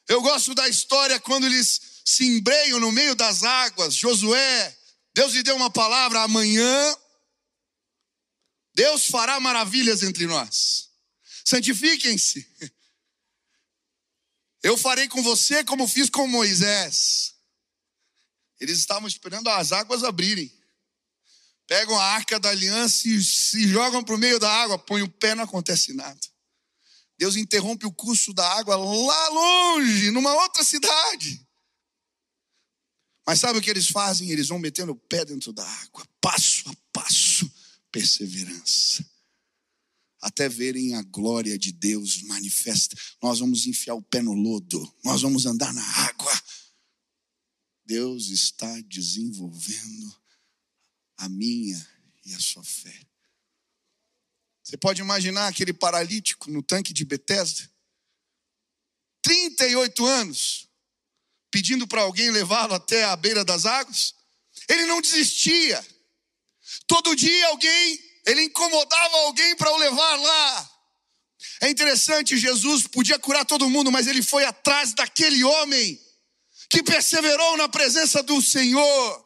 Eu 0.09 0.21
gosto 0.21 0.53
da 0.53 0.69
história 0.69 1.21
quando 1.21 1.47
eles 1.47 1.81
se 2.05 2.27
embreiam 2.27 2.81
no 2.81 2.91
meio 2.91 3.15
das 3.15 3.45
águas, 3.45 3.95
Josué, 3.95 4.77
Deus 5.15 5.33
lhe 5.33 5.43
deu 5.43 5.57
uma 5.57 5.71
palavra 5.71 6.23
amanhã, 6.23 6.97
Deus 8.75 9.07
fará 9.07 9.39
maravilhas 9.39 10.03
entre 10.03 10.27
nós, 10.27 10.91
santifiquem-se. 11.45 12.47
Eu 14.63 14.79
farei 14.79 15.09
com 15.09 15.23
você 15.23 15.65
como 15.65 15.89
fiz 15.89 16.09
com 16.09 16.27
Moisés. 16.29 17.35
Eles 18.61 18.79
estavam 18.79 19.09
esperando 19.09 19.49
as 19.49 19.73
águas 19.73 20.05
abrirem. 20.05 20.57
Pegam 21.67 21.99
a 21.99 22.05
arca 22.05 22.39
da 22.39 22.51
aliança 22.51 23.09
e 23.09 23.21
se 23.23 23.67
jogam 23.67 24.05
para 24.05 24.15
o 24.15 24.19
meio 24.19 24.39
da 24.39 24.49
água, 24.49 24.79
põem 24.79 25.03
o 25.03 25.11
pé, 25.11 25.35
não 25.35 25.43
acontece 25.45 25.93
nada. 25.93 26.21
Deus 27.19 27.35
interrompe 27.35 27.87
o 27.87 27.93
curso 27.93 28.33
da 28.33 28.47
água 28.59 28.77
lá 28.77 29.29
longe, 29.31 30.11
numa 30.11 30.33
outra 30.35 30.63
cidade. 30.63 31.45
Mas 33.27 33.41
sabe 33.41 33.59
o 33.59 33.63
que 33.63 33.71
eles 33.71 33.89
fazem? 33.89 34.31
Eles 34.31 34.49
vão 34.49 34.59
metendo 34.59 34.93
o 34.93 34.97
pé 34.97 35.25
dentro 35.25 35.53
da 35.53 35.67
água, 35.67 36.07
passo 36.21 36.69
a 36.69 36.75
passo, 36.93 37.51
perseverança. 37.91 39.05
Até 40.21 40.49
verem 40.49 40.95
a 40.95 41.03
glória 41.03 41.59
de 41.59 41.73
Deus 41.73 42.23
manifesta. 42.23 42.97
Nós 43.23 43.41
vamos 43.41 43.67
enfiar 43.67 43.95
o 43.95 44.03
pé 44.03 44.23
no 44.23 44.35
lodo, 44.35 44.93
nós 45.05 45.23
vamos 45.23 45.47
andar 45.47 45.73
na 45.73 45.85
água, 46.05 46.33
Deus 47.85 48.29
está 48.29 48.81
desenvolvendo 48.83 50.17
a 51.17 51.29
minha 51.29 51.89
e 52.25 52.35
a 52.35 52.41
sua 52.41 52.65
fé. 52.65 53.07
Você 54.63 54.77
pode 54.77 55.01
imaginar 55.01 55.49
aquele 55.49 55.73
paralítico 55.73 56.51
no 56.51 56.63
tanque 56.63 56.93
de 56.93 57.05
Betesda? 57.05 57.71
38 59.23 60.07
anos, 60.07 60.69
pedindo 61.53 61.87
para 61.87 62.01
alguém 62.01 62.31
levá-lo 62.31 62.75
até 62.75 63.05
a 63.05 63.15
beira 63.15 63.45
das 63.45 63.67
águas. 63.67 64.15
Ele 64.69 64.87
não 64.87 65.01
desistia. 65.01 65.87
Todo 66.87 67.15
dia 67.15 67.49
alguém, 67.49 68.01
ele 68.27 68.43
incomodava 68.45 69.17
alguém 69.19 69.55
para 69.55 69.71
o 69.71 69.77
levar 69.77 70.17
lá. 70.17 70.71
É 71.61 71.69
interessante, 71.69 72.39
Jesus 72.39 72.87
podia 72.87 73.19
curar 73.19 73.45
todo 73.45 73.69
mundo, 73.69 73.93
mas 73.93 74.07
ele 74.07 74.23
foi 74.23 74.45
atrás 74.45 74.95
daquele 74.95 75.45
homem 75.45 76.01
que 76.71 76.83
perseverou 76.83 77.57
na 77.59 77.69
presença 77.69 78.23
do 78.23 78.41
Senhor. 78.41 79.22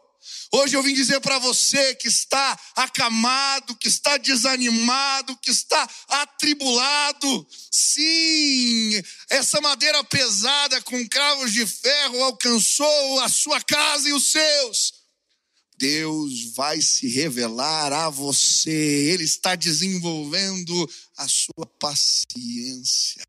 Hoje 0.53 0.77
eu 0.77 0.83
vim 0.83 0.95
dizer 0.95 1.21
para 1.21 1.39
você 1.39 1.95
que 1.97 2.09
está 2.09 2.59
acamado, 2.75 3.77
que 3.77 3.89
está 3.89 4.17
desanimado, 4.17 5.37
que 5.39 5.51
está 5.51 5.89
atribulado. 6.09 7.47
Sim, 7.71 9.03
essa 9.29 9.61
madeira 9.61 10.03
pesada 10.05 10.81
com 10.83 11.09
cravos 11.09 11.53
de 11.53 11.67
ferro 11.67 12.23
alcançou 12.23 13.21
a 13.21 13.29
sua 13.29 13.61
casa 13.61 14.09
e 14.09 14.13
os 14.13 14.31
seus. 14.31 14.95
Deus 15.79 16.55
vai 16.55 16.81
se 16.81 17.07
revelar 17.09 17.93
a 17.93 18.09
você, 18.09 18.71
Ele 18.71 19.25
está 19.25 19.55
desenvolvendo 19.55 20.91
a 21.19 21.29
sua 21.29 21.67
paciência. 21.79 23.23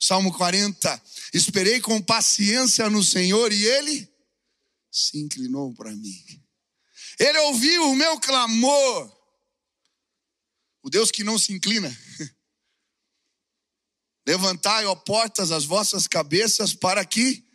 Salmo 0.00 0.32
40. 0.32 1.02
Esperei 1.34 1.80
com 1.80 2.00
paciência 2.00 2.88
no 2.88 3.02
Senhor 3.02 3.52
e 3.52 3.64
ele 3.66 4.08
se 4.98 5.18
inclinou 5.18 5.74
para 5.74 5.94
mim. 5.94 6.44
Ele 7.18 7.38
ouviu 7.38 7.90
o 7.90 7.96
meu 7.96 8.18
clamor. 8.20 9.16
O 10.82 10.90
Deus 10.90 11.10
que 11.10 11.24
não 11.24 11.38
se 11.38 11.52
inclina. 11.52 11.88
Levantai, 14.26 14.84
ó 14.86 14.94
portas, 14.94 15.50
as 15.50 15.64
vossas 15.64 16.06
cabeças, 16.06 16.74
para 16.74 17.04
que 17.04 17.46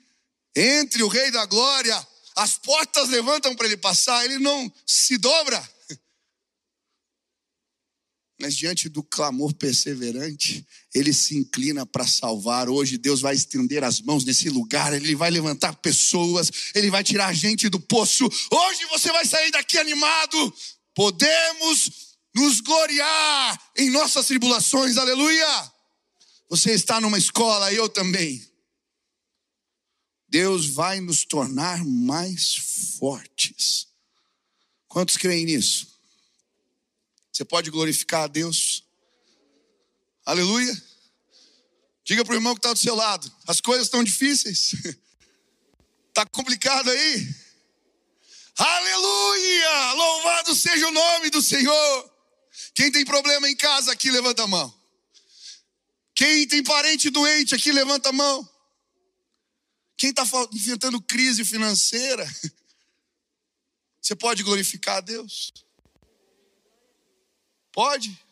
entre 0.56 1.04
o 1.04 1.08
Rei 1.08 1.32
da 1.32 1.46
Glória. 1.46 2.08
As 2.36 2.58
portas 2.58 3.10
levantam 3.10 3.56
para 3.56 3.68
ele 3.68 3.78
passar, 3.78 4.26
ele 4.26 4.40
não 4.40 4.74
se 4.86 5.18
dobra. 5.18 5.62
Mas 8.44 8.58
diante 8.58 8.90
do 8.90 9.02
clamor 9.02 9.54
perseverante, 9.54 10.68
ele 10.94 11.14
se 11.14 11.34
inclina 11.34 11.86
para 11.86 12.06
salvar. 12.06 12.68
Hoje 12.68 12.98
Deus 12.98 13.22
vai 13.22 13.34
estender 13.34 13.86
as 13.86 14.02
mãos 14.02 14.26
nesse 14.26 14.50
lugar, 14.50 14.92
ele 14.92 15.16
vai 15.16 15.32
levantar 15.32 15.74
pessoas, 15.78 16.52
ele 16.76 16.92
vai 16.92 17.06
tirar 17.06 17.28
a 17.28 17.34
gente 17.34 17.70
do 17.70 17.80
poço. 17.80 18.26
Hoje 18.26 18.86
você 18.90 19.10
vai 19.14 19.26
sair 19.26 19.50
daqui 19.50 19.78
animado. 19.78 20.54
Podemos 20.94 22.18
nos 22.36 22.60
gloriar 22.60 23.72
em 23.78 23.90
nossas 23.90 24.26
tribulações, 24.26 24.98
aleluia. 24.98 25.72
Você 26.50 26.72
está 26.74 27.00
numa 27.00 27.18
escola, 27.18 27.72
eu 27.72 27.88
também. 27.88 28.46
Deus 30.28 30.66
vai 30.66 31.00
nos 31.00 31.24
tornar 31.24 31.86
mais 31.86 32.98
fortes. 33.00 33.88
Quantos 34.90 35.16
creem 35.16 35.46
nisso? 35.46 35.93
Você 37.34 37.44
pode 37.44 37.72
glorificar 37.72 38.26
a 38.26 38.28
Deus? 38.28 38.84
Aleluia. 40.24 40.72
Diga 42.06 42.24
para 42.24 42.34
o 42.34 42.38
irmão 42.38 42.54
que 42.54 42.60
está 42.60 42.72
do 42.72 42.78
seu 42.78 42.94
lado: 42.94 43.32
as 43.48 43.60
coisas 43.60 43.88
estão 43.88 44.04
difíceis. 44.04 44.74
Está 46.10 46.26
complicado 46.32 46.92
aí? 46.92 47.36
Aleluia! 48.56 49.94
Louvado 49.94 50.54
seja 50.54 50.88
o 50.88 50.92
nome 50.92 51.32
do 51.32 51.42
Senhor. 51.42 52.14
Quem 52.76 52.92
tem 52.92 53.04
problema 53.04 53.50
em 53.50 53.56
casa 53.56 53.92
aqui, 53.92 54.12
levanta 54.12 54.44
a 54.44 54.48
mão. 54.48 54.72
Quem 56.14 56.48
tem 56.48 56.62
parente 56.62 57.10
doente 57.10 57.56
aqui, 57.56 57.72
levanta 57.72 58.10
a 58.10 58.14
mão. 58.14 58.48
Quem 59.98 60.12
está 60.12 60.24
enfrentando 60.52 61.02
crise 61.02 61.44
financeira, 61.44 62.24
você 64.00 64.16
pode 64.16 64.44
glorificar 64.44 64.98
a 64.98 65.02
Deus? 65.02 65.52
Pode? 67.74 68.24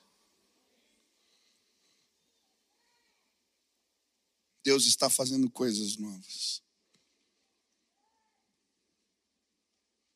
Deus 4.63 4.85
está 4.85 5.09
fazendo 5.09 5.49
coisas 5.49 5.97
novas. 5.97 6.61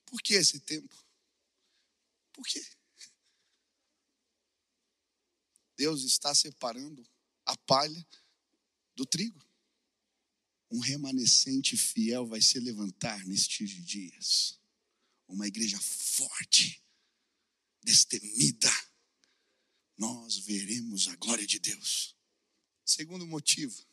Por 0.05 0.21
que 0.21 0.35
esse 0.35 0.59
tempo? 0.59 0.95
Por 2.31 2.45
quê? 2.45 2.63
Deus 5.75 6.03
está 6.03 6.33
separando 6.33 7.05
a 7.45 7.57
palha 7.57 8.07
do 8.95 9.07
trigo. 9.07 9.43
Um 10.69 10.79
remanescente 10.79 11.75
fiel 11.75 12.27
vai 12.27 12.41
se 12.41 12.59
levantar 12.59 13.25
nestes 13.25 13.71
dias. 13.83 14.59
Uma 15.27 15.47
igreja 15.47 15.79
forte, 15.81 16.79
destemida. 17.83 18.69
Nós 19.97 20.37
veremos 20.37 21.07
a 21.07 21.15
glória 21.15 21.45
de 21.45 21.59
Deus. 21.59 22.15
Segundo 22.83 23.25
motivo, 23.25 23.85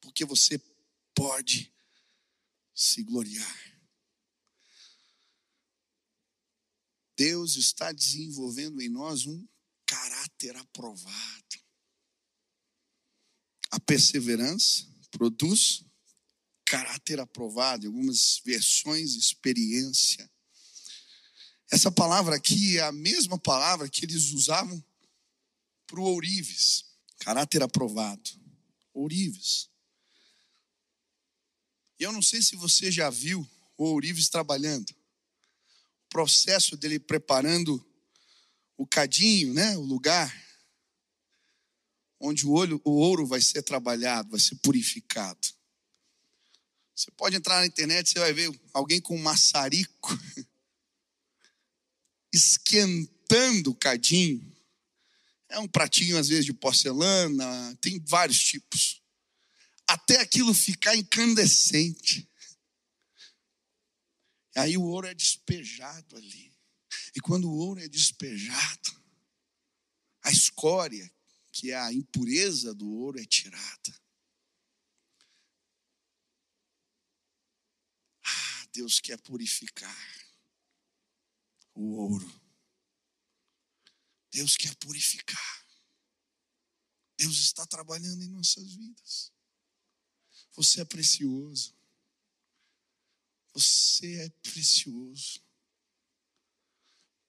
porque 0.00 0.24
você 0.24 0.58
pode 1.14 1.72
se 2.74 3.02
gloriar. 3.02 3.72
Deus 7.16 7.56
está 7.56 7.92
desenvolvendo 7.92 8.80
em 8.80 8.88
nós 8.88 9.26
um 9.26 9.46
caráter 9.86 10.56
aprovado. 10.56 11.62
A 13.70 13.78
perseverança 13.80 14.86
produz 15.10 15.84
caráter 16.64 17.20
aprovado, 17.20 17.84
em 17.84 17.88
algumas 17.88 18.40
versões, 18.44 19.14
experiência. 19.14 20.30
Essa 21.72 21.90
palavra 21.90 22.36
aqui 22.36 22.76
é 22.76 22.82
a 22.82 22.92
mesma 22.92 23.38
palavra 23.38 23.88
que 23.88 24.04
eles 24.04 24.32
usavam 24.32 24.84
para 25.86 25.98
o 25.98 26.04
ourives, 26.04 26.84
caráter 27.18 27.62
aprovado. 27.62 28.30
Ourives. 28.92 29.70
E 31.98 32.02
eu 32.02 32.12
não 32.12 32.20
sei 32.20 32.42
se 32.42 32.56
você 32.56 32.92
já 32.92 33.08
viu 33.08 33.48
o 33.78 33.84
ourives 33.84 34.28
trabalhando. 34.28 34.90
O 34.90 36.08
processo 36.10 36.76
dele 36.76 36.98
preparando 36.98 37.82
o 38.76 38.86
cadinho, 38.86 39.54
né, 39.54 39.74
o 39.78 39.82
lugar 39.82 40.30
onde 42.20 42.46
o, 42.46 42.52
olho, 42.52 42.82
o 42.84 42.90
ouro 42.90 43.26
vai 43.26 43.40
ser 43.40 43.62
trabalhado, 43.62 44.28
vai 44.28 44.40
ser 44.40 44.56
purificado. 44.56 45.48
Você 46.94 47.10
pode 47.12 47.34
entrar 47.34 47.60
na 47.60 47.66
internet, 47.66 48.10
você 48.10 48.18
vai 48.18 48.34
ver 48.34 48.60
alguém 48.74 49.00
com 49.00 49.16
um 49.16 49.22
maçarico 49.22 50.10
esquentando 52.32 53.70
o 53.70 53.74
cadinho. 53.74 54.50
É 55.48 55.58
um 55.58 55.68
pratinho, 55.68 56.16
às 56.16 56.28
vezes, 56.28 56.46
de 56.46 56.52
porcelana, 56.52 57.76
tem 57.80 58.00
vários 58.06 58.42
tipos. 58.42 59.02
Até 59.86 60.20
aquilo 60.20 60.54
ficar 60.54 60.96
incandescente. 60.96 62.26
Aí 64.56 64.76
o 64.78 64.82
ouro 64.82 65.06
é 65.06 65.14
despejado 65.14 66.16
ali. 66.16 66.52
E 67.14 67.20
quando 67.20 67.50
o 67.50 67.54
ouro 67.54 67.80
é 67.80 67.88
despejado, 67.88 69.02
a 70.22 70.30
escória, 70.30 71.12
que 71.50 71.70
é 71.70 71.76
a 71.76 71.92
impureza 71.92 72.74
do 72.74 72.88
ouro, 72.88 73.20
é 73.20 73.24
tirada. 73.24 74.02
Ah, 78.24 78.66
Deus 78.72 79.00
quer 79.00 79.18
purificar 79.18 80.21
o 81.82 81.96
ouro. 81.96 82.42
Deus 84.30 84.56
quer 84.56 84.74
purificar. 84.76 85.66
Deus 87.18 87.38
está 87.38 87.66
trabalhando 87.66 88.22
em 88.22 88.28
nossas 88.28 88.72
vidas. 88.74 89.32
Você 90.52 90.80
é 90.80 90.84
precioso. 90.84 91.74
Você 93.52 94.16
é 94.16 94.30
precioso. 94.42 95.40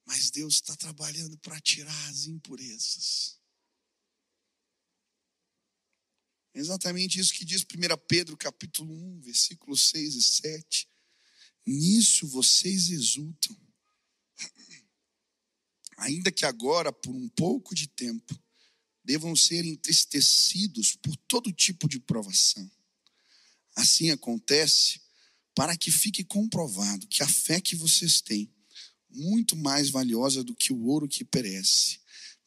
Mas 0.06 0.32
Deus 0.32 0.56
está 0.56 0.76
trabalhando 0.76 1.38
para 1.38 1.60
tirar 1.60 2.10
as 2.10 2.26
impurezas. 2.26 3.39
É 6.54 6.60
exatamente 6.60 7.20
isso 7.20 7.34
que 7.34 7.46
diz 7.46 7.63
1 7.63 7.66
Pedro 8.08 8.38
capítulo 8.38 8.94
1, 8.94 9.22
versículos 9.22 9.89
6 9.89 10.16
e 10.16 10.22
7. 10.22 10.89
Nisso 11.66 12.28
vocês 12.28 12.89
exultam. 12.89 13.62
Ainda 16.04 16.34
que 16.34 16.46
agora, 16.46 16.92
por 16.92 17.16
um 17.16 17.30
pouco 17.30 17.74
de 17.74 17.88
tempo, 17.88 18.38
devam 19.06 19.36
ser 19.38 19.63
entristecidos 19.63 20.98
por 20.98 21.16
todo 21.28 21.52
tipo 21.52 21.88
de 21.88 21.98
provação. 21.98 22.70
Assim 23.74 24.10
acontece 24.12 25.00
para 25.56 25.78
que 25.78 25.92
fique 25.92 26.24
comprovado 26.24 27.08
que 27.08 27.24
a 27.24 27.28
fé 27.28 27.62
que 27.62 27.76
vocês 27.76 28.20
têm 28.20 28.52
muito 29.10 29.56
mais 29.56 29.89
valiosa 29.89 30.44
do 30.44 30.54
que 30.54 30.74
o 30.74 30.86
ouro 30.88 31.08
que 31.08 31.24
perece, 31.24 32.00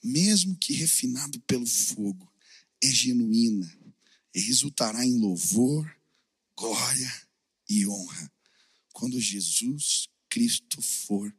mesmo 0.02 0.54
que 0.56 0.74
refinado 0.74 1.40
pelo 1.40 1.66
fogo, 1.66 2.30
é 2.82 2.88
genuína 2.88 3.74
e 4.34 4.40
resultará 4.40 5.02
em 5.04 5.18
louvor, 5.18 5.90
glória 6.54 7.28
e 7.70 7.86
honra 7.86 8.30
quando 8.92 9.18
Jesus 9.18 10.10
Cristo 10.28 10.82
for 10.82 11.34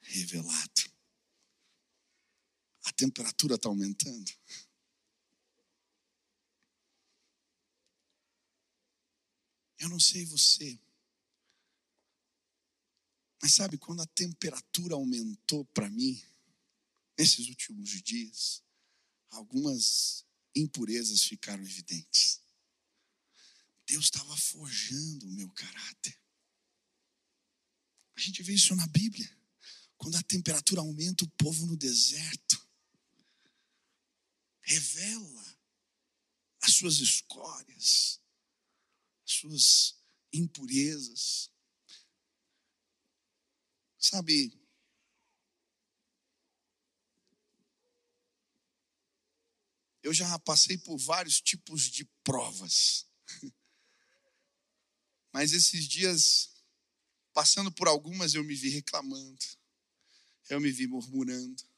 revelado. 0.00 0.89
A 2.90 2.92
temperatura 2.92 3.54
está 3.54 3.68
aumentando. 3.68 4.32
Eu 9.78 9.88
não 9.88 10.00
sei 10.00 10.26
você, 10.26 10.78
mas 13.40 13.54
sabe, 13.54 13.78
quando 13.78 14.02
a 14.02 14.06
temperatura 14.06 14.94
aumentou 14.94 15.64
para 15.66 15.88
mim, 15.88 16.20
nesses 17.16 17.48
últimos 17.48 18.02
dias, 18.02 18.62
algumas 19.30 20.26
impurezas 20.54 21.22
ficaram 21.22 21.62
evidentes. 21.62 22.40
Deus 23.86 24.06
estava 24.06 24.36
forjando 24.36 25.26
o 25.26 25.32
meu 25.32 25.48
caráter. 25.50 26.18
A 28.16 28.20
gente 28.20 28.42
vê 28.42 28.52
isso 28.52 28.74
na 28.74 28.86
Bíblia. 28.88 29.30
Quando 29.96 30.16
a 30.16 30.22
temperatura 30.24 30.80
aumenta, 30.80 31.24
o 31.24 31.30
povo 31.30 31.66
no 31.66 31.76
deserto 31.76 32.49
revela 34.70 35.58
as 36.62 36.74
suas 36.74 36.98
escórias, 36.98 38.20
as 39.26 39.32
suas 39.32 39.98
impurezas. 40.32 41.50
Sabe, 43.98 44.56
eu 50.02 50.14
já 50.14 50.38
passei 50.38 50.78
por 50.78 50.96
vários 50.98 51.40
tipos 51.40 51.82
de 51.82 52.04
provas. 52.22 53.06
Mas 55.32 55.52
esses 55.52 55.86
dias, 55.86 56.62
passando 57.32 57.72
por 57.72 57.88
algumas, 57.88 58.34
eu 58.34 58.44
me 58.44 58.54
vi 58.54 58.70
reclamando, 58.70 59.44
eu 60.48 60.60
me 60.60 60.70
vi 60.70 60.86
murmurando. 60.86 61.69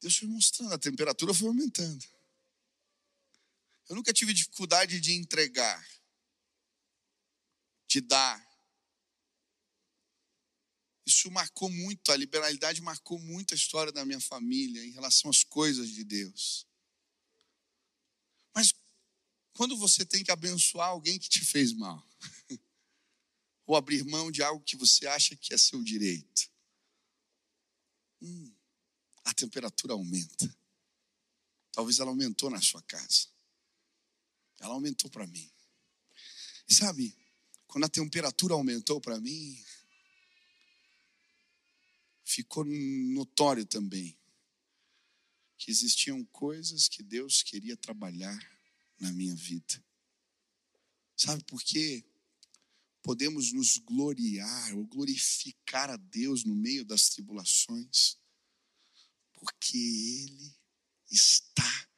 Deus 0.00 0.16
foi 0.16 0.28
mostrando, 0.28 0.72
a 0.72 0.78
temperatura 0.78 1.34
foi 1.34 1.48
aumentando. 1.48 2.04
Eu 3.88 3.96
nunca 3.96 4.12
tive 4.12 4.32
dificuldade 4.32 5.00
de 5.00 5.14
entregar, 5.14 5.84
de 7.86 8.00
dar. 8.00 8.46
Isso 11.06 11.30
marcou 11.30 11.70
muito, 11.70 12.12
a 12.12 12.16
liberalidade 12.16 12.82
marcou 12.82 13.18
muito 13.18 13.54
a 13.54 13.56
história 13.56 13.90
da 13.90 14.04
minha 14.04 14.20
família 14.20 14.84
em 14.84 14.90
relação 14.90 15.30
às 15.30 15.42
coisas 15.42 15.88
de 15.88 16.04
Deus. 16.04 16.66
Mas 18.54 18.74
quando 19.54 19.76
você 19.76 20.04
tem 20.04 20.22
que 20.22 20.30
abençoar 20.30 20.88
alguém 20.88 21.18
que 21.18 21.30
te 21.30 21.42
fez 21.44 21.72
mal, 21.72 22.06
ou 23.66 23.74
abrir 23.74 24.04
mão 24.04 24.30
de 24.30 24.42
algo 24.42 24.62
que 24.62 24.76
você 24.76 25.06
acha 25.06 25.34
que 25.34 25.54
é 25.54 25.58
seu 25.58 25.82
direito, 25.82 26.50
hum, 28.20 28.54
a 29.28 29.34
temperatura 29.34 29.92
aumenta. 29.92 30.56
Talvez 31.70 31.98
ela 31.98 32.10
aumentou 32.10 32.48
na 32.48 32.62
sua 32.62 32.82
casa. 32.82 33.28
Ela 34.58 34.72
aumentou 34.72 35.10
para 35.10 35.26
mim. 35.26 35.50
E 36.66 36.74
sabe, 36.74 37.14
quando 37.66 37.84
a 37.84 37.90
temperatura 37.90 38.54
aumentou 38.54 39.00
para 39.02 39.20
mim, 39.20 39.62
ficou 42.24 42.64
notório 42.64 43.66
também 43.66 44.18
que 45.58 45.70
existiam 45.70 46.24
coisas 46.26 46.88
que 46.88 47.02
Deus 47.02 47.42
queria 47.42 47.76
trabalhar 47.76 48.38
na 48.98 49.12
minha 49.12 49.34
vida. 49.34 49.84
Sabe 51.14 51.44
por 51.44 51.62
quê? 51.62 52.02
Podemos 53.02 53.52
nos 53.52 53.76
gloriar 53.76 54.74
ou 54.74 54.86
glorificar 54.86 55.90
a 55.90 55.96
Deus 55.96 56.44
no 56.44 56.54
meio 56.54 56.84
das 56.84 57.10
tribulações, 57.10 58.16
porque 59.38 59.76
Ele 59.78 60.54
está 61.10 61.88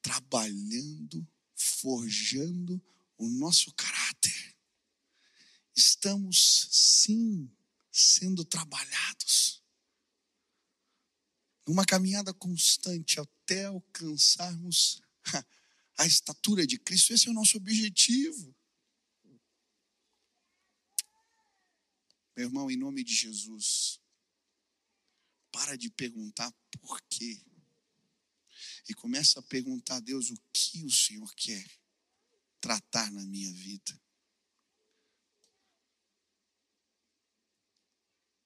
trabalhando, 0.00 1.26
forjando 1.54 2.82
o 3.16 3.28
nosso 3.28 3.72
caráter. 3.74 4.56
Estamos, 5.74 6.68
sim, 6.70 7.50
sendo 7.90 8.44
trabalhados. 8.44 9.62
Numa 11.66 11.86
caminhada 11.86 12.34
constante 12.34 13.18
até 13.18 13.66
alcançarmos 13.66 15.00
a 15.96 16.06
estatura 16.06 16.66
de 16.66 16.78
Cristo. 16.78 17.14
Esse 17.14 17.28
é 17.28 17.30
o 17.30 17.34
nosso 17.34 17.56
objetivo. 17.56 18.54
Meu 22.36 22.46
irmão, 22.46 22.70
em 22.70 22.76
nome 22.76 23.04
de 23.04 23.14
Jesus, 23.14 24.01
para 25.52 25.76
de 25.76 25.90
perguntar 25.90 26.50
por 26.80 27.00
quê. 27.02 27.40
E 28.88 28.94
começa 28.94 29.38
a 29.38 29.42
perguntar 29.42 29.96
a 29.96 30.00
Deus 30.00 30.30
o 30.30 30.36
que 30.52 30.82
o 30.84 30.90
Senhor 30.90 31.32
quer 31.34 31.64
tratar 32.60 33.10
na 33.12 33.24
minha 33.26 33.52
vida. 33.52 34.00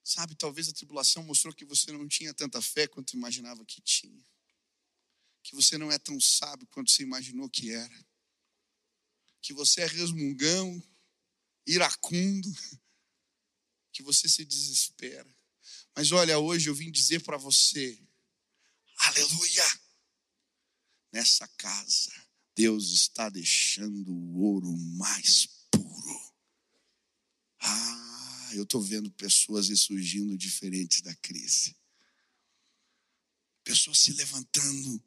Sabe, 0.03 0.35
talvez 0.37 0.69
a 0.69 0.73
tribulação 0.73 1.23
mostrou 1.25 1.55
que 1.55 1.65
você 1.65 1.91
não 1.93 2.07
tinha 2.07 2.33
tanta 2.33 2.63
fé 2.63 2.87
quanto 2.87 3.17
imaginava 3.17 3.65
que 3.65 3.81
tinha. 3.81 4.25
Que 5.43 5.55
você 5.55 5.77
não 5.77 5.91
é 5.91 5.99
tão 5.99 6.21
sábio 6.21 6.67
quanto 6.69 6.91
você 6.91 7.03
imaginou 7.03 7.51
que 7.51 7.71
era. 7.73 8.07
Que 9.43 9.53
você 9.53 9.81
é 9.81 9.87
resmungão, 9.87 10.83
iracundo, 11.67 12.49
que 13.93 14.03
você 14.03 14.29
se 14.29 14.45
desespera. 14.45 15.36
Mas 15.97 16.13
olha, 16.13 16.39
hoje 16.39 16.69
eu 16.69 16.75
vim 16.75 16.93
dizer 16.93 17.23
para 17.23 17.39
você, 17.39 17.99
aleluia! 18.99 19.81
Nessa 21.11 21.49
casa, 21.57 22.13
Deus 22.55 22.93
está 22.93 23.31
deixando 23.31 24.13
o 24.13 24.43
ouro 24.43 24.77
mais 24.99 25.47
puro. 25.71 26.35
Ah, 27.61 28.51
eu 28.53 28.65
estou 28.65 28.83
vendo 28.83 29.11
pessoas 29.13 29.71
ressurgindo 29.71 30.37
diferentes 30.37 31.01
da 31.01 31.15
crise. 31.17 31.75
Pessoas 33.65 33.99
se 33.99 34.13
levantando 34.13 35.03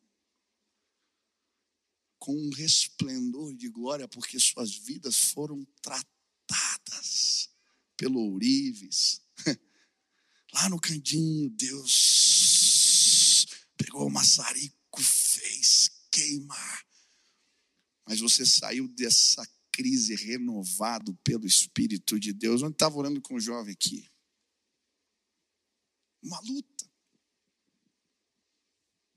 com 2.17 2.35
um 2.35 2.49
resplendor 2.49 3.55
de 3.55 3.69
glória, 3.69 4.07
porque 4.07 4.39
suas 4.39 4.73
vidas 4.73 5.15
foram 5.15 5.63
tratadas 5.83 7.51
pelo 7.95 8.19
ourives. 8.19 9.21
Lá 10.53 10.69
no 10.69 10.79
candinho, 10.79 11.49
Deus 11.51 13.45
pegou 13.77 14.07
o 14.07 14.11
maçarico, 14.11 15.01
fez 15.01 15.89
queimar. 16.11 16.85
Mas 18.05 18.19
você 18.19 18.45
saiu 18.45 18.87
dessa 18.87 19.47
crise 19.71 20.15
renovado 20.15 21.15
pelo 21.23 21.45
Espírito 21.45 22.19
de 22.19 22.33
Deus. 22.33 22.61
Onde 22.61 22.73
estava 22.73 22.97
orando 22.97 23.21
com 23.21 23.35
o 23.35 23.39
jovem 23.39 23.73
aqui? 23.73 24.09
Uma 26.21 26.39
luta. 26.41 26.89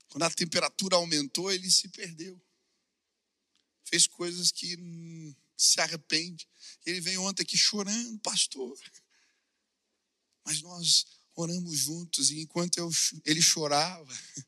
Quando 0.07 0.23
a 0.23 0.31
temperatura 0.31 0.95
aumentou, 0.95 1.51
ele 1.51 1.69
se 1.69 1.89
perdeu. 1.89 2.39
Fez 3.83 4.05
coisas 4.05 4.51
que 4.51 4.77
hum, 4.77 5.35
se 5.57 5.81
arrepende. 5.81 6.47
Ele 6.85 7.01
veio 7.01 7.23
ontem 7.23 7.41
aqui 7.41 7.57
chorando, 7.57 8.19
pastor. 8.19 8.77
Mas 10.45 10.61
nós 10.61 11.05
oramos 11.35 11.77
juntos 11.79 12.31
e 12.31 12.41
enquanto 12.41 12.77
eu, 12.77 12.89
ele 13.25 13.41
chorava, 13.41 14.13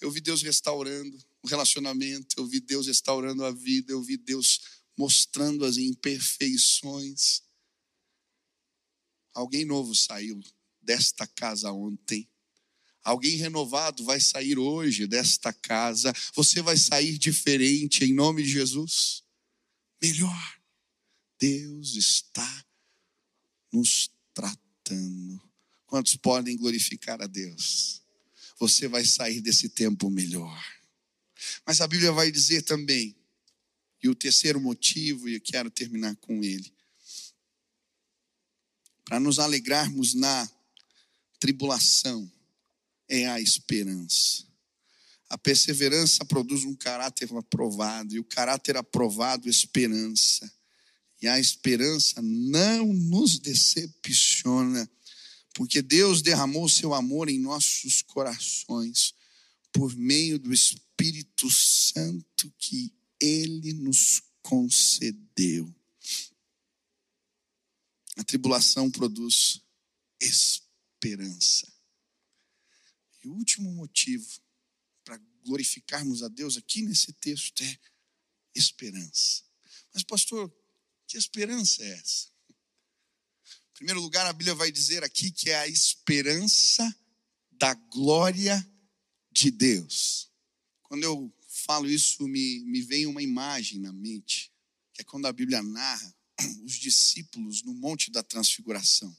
eu 0.00 0.10
vi 0.10 0.20
Deus 0.20 0.42
restaurando 0.42 1.18
o 1.42 1.48
relacionamento, 1.48 2.36
eu 2.38 2.46
vi 2.46 2.60
Deus 2.60 2.86
restaurando 2.86 3.44
a 3.44 3.50
vida, 3.50 3.92
eu 3.92 4.02
vi 4.02 4.16
Deus 4.16 4.60
mostrando 4.96 5.64
as 5.64 5.76
imperfeições. 5.76 7.42
Alguém 9.32 9.64
novo 9.64 9.94
saiu 9.94 10.40
desta 10.82 11.26
casa 11.26 11.72
ontem. 11.72 12.28
Alguém 13.02 13.36
renovado 13.36 14.04
vai 14.04 14.20
sair 14.20 14.58
hoje 14.58 15.06
desta 15.06 15.52
casa. 15.52 16.12
Você 16.34 16.60
vai 16.60 16.76
sair 16.76 17.16
diferente 17.16 18.04
em 18.04 18.12
nome 18.12 18.42
de 18.42 18.50
Jesus. 18.50 19.24
Melhor. 20.02 20.60
Deus 21.38 21.94
está 21.94 22.64
nos 23.72 24.10
tratando. 24.34 25.49
Quantos 25.90 26.14
podem 26.14 26.56
glorificar 26.56 27.20
a 27.20 27.26
Deus? 27.26 28.00
Você 28.60 28.86
vai 28.86 29.04
sair 29.04 29.40
desse 29.40 29.68
tempo 29.68 30.08
melhor. 30.08 30.64
Mas 31.66 31.80
a 31.80 31.88
Bíblia 31.88 32.12
vai 32.12 32.30
dizer 32.30 32.62
também 32.62 33.16
e 34.00 34.08
o 34.08 34.14
terceiro 34.14 34.60
motivo, 34.60 35.28
e 35.28 35.34
eu 35.34 35.40
quero 35.40 35.68
terminar 35.68 36.14
com 36.16 36.44
ele, 36.44 36.72
para 39.04 39.18
nos 39.18 39.40
alegrarmos 39.40 40.14
na 40.14 40.48
tribulação, 41.40 42.30
é 43.08 43.26
a 43.26 43.40
esperança. 43.40 44.46
A 45.28 45.36
perseverança 45.36 46.24
produz 46.24 46.64
um 46.64 46.74
caráter 46.76 47.28
aprovado, 47.36 48.14
e 48.14 48.20
o 48.20 48.24
caráter 48.24 48.76
aprovado, 48.76 49.48
esperança. 49.48 50.50
E 51.20 51.26
a 51.26 51.38
esperança 51.38 52.22
não 52.22 52.86
nos 52.92 53.40
decepciona, 53.40 54.88
porque 55.54 55.82
Deus 55.82 56.22
derramou 56.22 56.68
seu 56.68 56.94
amor 56.94 57.28
em 57.28 57.38
nossos 57.38 58.02
corações 58.02 59.14
por 59.72 59.94
meio 59.96 60.38
do 60.38 60.52
Espírito 60.52 61.50
Santo 61.50 62.52
que 62.58 62.92
ele 63.20 63.72
nos 63.74 64.22
concedeu. 64.42 65.72
A 68.16 68.24
tribulação 68.24 68.90
produz 68.90 69.62
esperança. 70.20 71.72
E 73.22 73.28
o 73.28 73.34
último 73.34 73.70
motivo 73.72 74.40
para 75.04 75.18
glorificarmos 75.44 76.22
a 76.22 76.28
Deus 76.28 76.56
aqui 76.56 76.82
nesse 76.82 77.12
texto 77.14 77.62
é 77.62 77.78
esperança. 78.54 79.42
Mas, 79.92 80.02
pastor, 80.02 80.52
que 81.06 81.16
esperança 81.16 81.82
é 81.82 81.90
essa? 81.92 82.29
Primeiro 83.80 84.02
lugar, 84.02 84.26
a 84.26 84.32
Bíblia 84.34 84.54
vai 84.54 84.70
dizer 84.70 85.02
aqui 85.02 85.30
que 85.30 85.48
é 85.48 85.58
a 85.58 85.66
esperança 85.66 86.94
da 87.52 87.72
glória 87.72 88.54
de 89.32 89.50
Deus. 89.50 90.30
Quando 90.82 91.02
eu 91.02 91.34
falo 91.48 91.88
isso, 91.88 92.28
me, 92.28 92.60
me 92.66 92.82
vem 92.82 93.06
uma 93.06 93.22
imagem 93.22 93.80
na 93.80 93.90
mente, 93.90 94.52
que 94.92 95.00
é 95.00 95.04
quando 95.04 95.24
a 95.24 95.32
Bíblia 95.32 95.62
narra 95.62 96.14
os 96.62 96.74
discípulos 96.74 97.62
no 97.62 97.72
Monte 97.72 98.10
da 98.10 98.22
Transfiguração. 98.22 99.16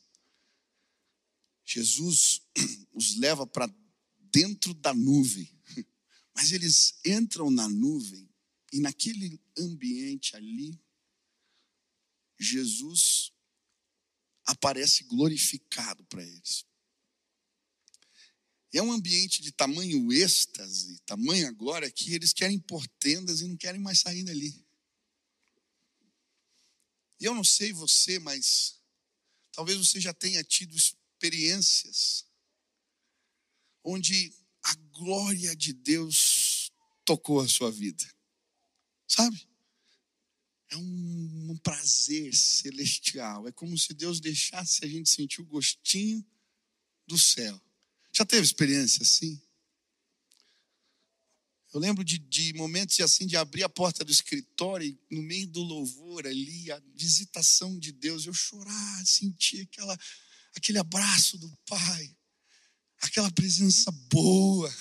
Jesus 1.65 2.43
os 2.93 3.15
leva 3.15 3.47
para 3.47 3.67
dentro 4.31 4.75
da 4.75 4.93
nuvem, 4.93 5.51
mas 6.35 6.51
eles 6.51 6.99
entram 7.03 7.49
na 7.49 7.67
nuvem 7.67 8.29
e 8.71 8.79
naquele 8.79 9.41
ambiente 9.57 10.35
ali, 10.35 10.79
Jesus 12.39 13.33
aparece 14.45 15.03
glorificado 15.03 16.03
para 16.05 16.23
eles. 16.23 16.65
É 18.73 18.81
um 18.81 18.91
ambiente 18.91 19.41
de 19.41 19.51
tamanho 19.51 20.11
êxtase, 20.13 20.99
tamanha 21.05 21.51
glória, 21.51 21.91
que 21.91 22.13
eles 22.13 22.31
querem 22.31 22.57
pôr 22.57 22.87
tendas 22.99 23.41
e 23.41 23.47
não 23.47 23.57
querem 23.57 23.81
mais 23.81 23.99
sair 23.99 24.23
dali. 24.23 24.65
E 27.19 27.25
eu 27.25 27.35
não 27.35 27.43
sei 27.43 27.73
você, 27.73 28.17
mas 28.17 28.81
talvez 29.51 29.77
você 29.77 29.99
já 29.99 30.13
tenha 30.13 30.43
tido 30.43 30.75
experiências 30.75 32.25
onde 33.83 34.33
a 34.63 34.75
glória 34.91 35.55
de 35.55 35.73
Deus 35.73 36.71
tocou 37.03 37.41
a 37.41 37.47
sua 37.47 37.71
vida. 37.71 38.09
Sabe? 39.07 39.50
É 40.71 40.77
um, 40.77 41.51
um, 41.51 41.57
prazer 41.57 42.33
celestial. 42.33 43.47
É 43.47 43.51
como 43.51 43.77
se 43.77 43.93
Deus 43.93 44.19
deixasse 44.19 44.83
a 44.83 44.87
gente 44.87 45.09
sentir 45.09 45.41
o 45.41 45.45
gostinho 45.45 46.25
do 47.05 47.19
céu. 47.19 47.61
Já 48.13 48.25
teve 48.25 48.43
experiência 48.43 49.03
assim? 49.03 49.41
Eu 51.73 51.79
lembro 51.79 52.03
de, 52.03 52.17
de, 52.17 52.53
momentos 52.53 52.99
assim, 52.99 53.25
de 53.25 53.37
abrir 53.37 53.63
a 53.63 53.69
porta 53.69 54.03
do 54.03 54.11
escritório 54.11 54.87
e 54.87 55.15
no 55.15 55.21
meio 55.21 55.47
do 55.47 55.61
louvor 55.61 56.27
ali, 56.27 56.69
a 56.69 56.81
visitação 56.93 57.79
de 57.79 57.93
Deus, 57.93 58.25
eu 58.25 58.33
chorar, 58.33 59.05
sentir 59.05 59.61
aquela, 59.61 59.97
aquele 60.53 60.77
abraço 60.79 61.37
do 61.37 61.49
Pai, 61.65 62.15
aquela 63.01 63.31
presença 63.31 63.89
boa, 64.09 64.73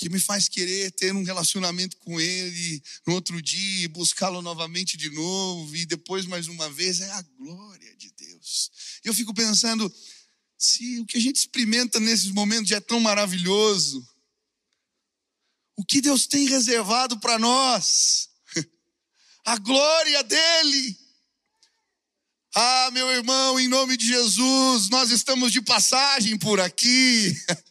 que 0.00 0.08
me 0.08 0.18
faz 0.18 0.48
querer 0.48 0.90
ter 0.92 1.14
um 1.14 1.22
relacionamento 1.22 1.94
com 1.98 2.18
Ele 2.18 2.82
no 3.06 3.12
outro 3.12 3.40
dia, 3.42 3.86
buscá-lo 3.90 4.40
novamente 4.40 4.96
de 4.96 5.10
novo, 5.10 5.76
e 5.76 5.84
depois 5.84 6.24
mais 6.24 6.48
uma 6.48 6.70
vez, 6.70 7.02
é 7.02 7.10
a 7.10 7.22
glória 7.38 7.94
de 7.96 8.10
Deus. 8.12 8.70
Eu 9.04 9.12
fico 9.12 9.34
pensando, 9.34 9.92
se 10.56 11.00
o 11.00 11.04
que 11.04 11.18
a 11.18 11.20
gente 11.20 11.36
experimenta 11.36 12.00
nesses 12.00 12.30
momentos 12.30 12.72
é 12.72 12.80
tão 12.80 12.98
maravilhoso, 12.98 14.02
o 15.76 15.84
que 15.84 16.00
Deus 16.00 16.26
tem 16.26 16.48
reservado 16.48 17.20
para 17.20 17.38
nós, 17.38 18.30
a 19.44 19.58
glória 19.58 20.24
dEle. 20.24 20.98
Ah, 22.54 22.90
meu 22.94 23.06
irmão, 23.10 23.60
em 23.60 23.68
nome 23.68 23.98
de 23.98 24.06
Jesus, 24.06 24.88
nós 24.88 25.10
estamos 25.10 25.52
de 25.52 25.60
passagem 25.60 26.38
por 26.38 26.58
aqui. 26.58 27.36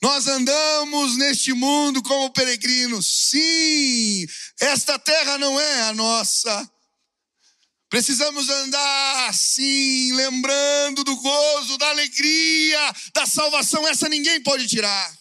Nós 0.00 0.26
andamos 0.26 1.16
neste 1.16 1.52
mundo 1.52 2.02
como 2.02 2.32
peregrinos. 2.32 3.06
Sim, 3.30 4.26
esta 4.60 4.98
terra 4.98 5.38
não 5.38 5.58
é 5.58 5.82
a 5.82 5.94
nossa. 5.94 6.70
Precisamos 7.88 8.48
andar 8.48 9.28
assim, 9.28 10.12
lembrando 10.12 11.02
do 11.02 11.16
gozo, 11.16 11.76
da 11.76 11.88
alegria, 11.88 12.94
da 13.12 13.26
salvação. 13.26 13.86
Essa 13.88 14.08
ninguém 14.08 14.40
pode 14.42 14.68
tirar. 14.68 15.20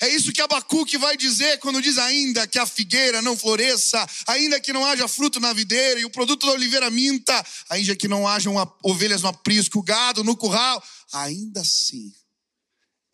É 0.00 0.08
isso 0.08 0.32
que 0.32 0.40
Abacuque 0.40 0.98
vai 0.98 1.16
dizer 1.16 1.58
quando 1.58 1.82
diz 1.82 1.98
ainda 1.98 2.46
que 2.46 2.58
a 2.58 2.66
figueira 2.66 3.22
não 3.22 3.36
floresça, 3.36 4.04
ainda 4.26 4.60
que 4.60 4.72
não 4.72 4.84
haja 4.84 5.06
fruto 5.08 5.40
na 5.40 5.52
videira 5.52 5.98
e 6.00 6.04
o 6.04 6.10
produto 6.10 6.46
da 6.46 6.52
oliveira 6.52 6.90
minta, 6.90 7.44
ainda 7.68 7.94
que 7.94 8.08
não 8.08 8.26
haja 8.26 8.50
ovelhas 8.82 9.22
no 9.22 9.28
aprisco, 9.28 9.82
gado 9.82 10.24
no 10.24 10.36
curral, 10.36 10.82
ainda 11.12 11.60
assim 11.60 12.12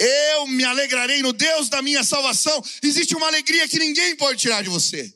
eu 0.03 0.47
me 0.47 0.65
alegrarei 0.65 1.23
no 1.23 1.33
Deus 1.33 1.69
da 1.69 1.81
minha 1.83 2.03
salvação. 2.03 2.63
Existe 2.83 3.15
uma 3.15 3.27
alegria 3.27 3.69
que 3.69 3.79
ninguém 3.79 4.17
pode 4.17 4.41
tirar 4.41 4.63
de 4.63 4.69
você 4.69 5.13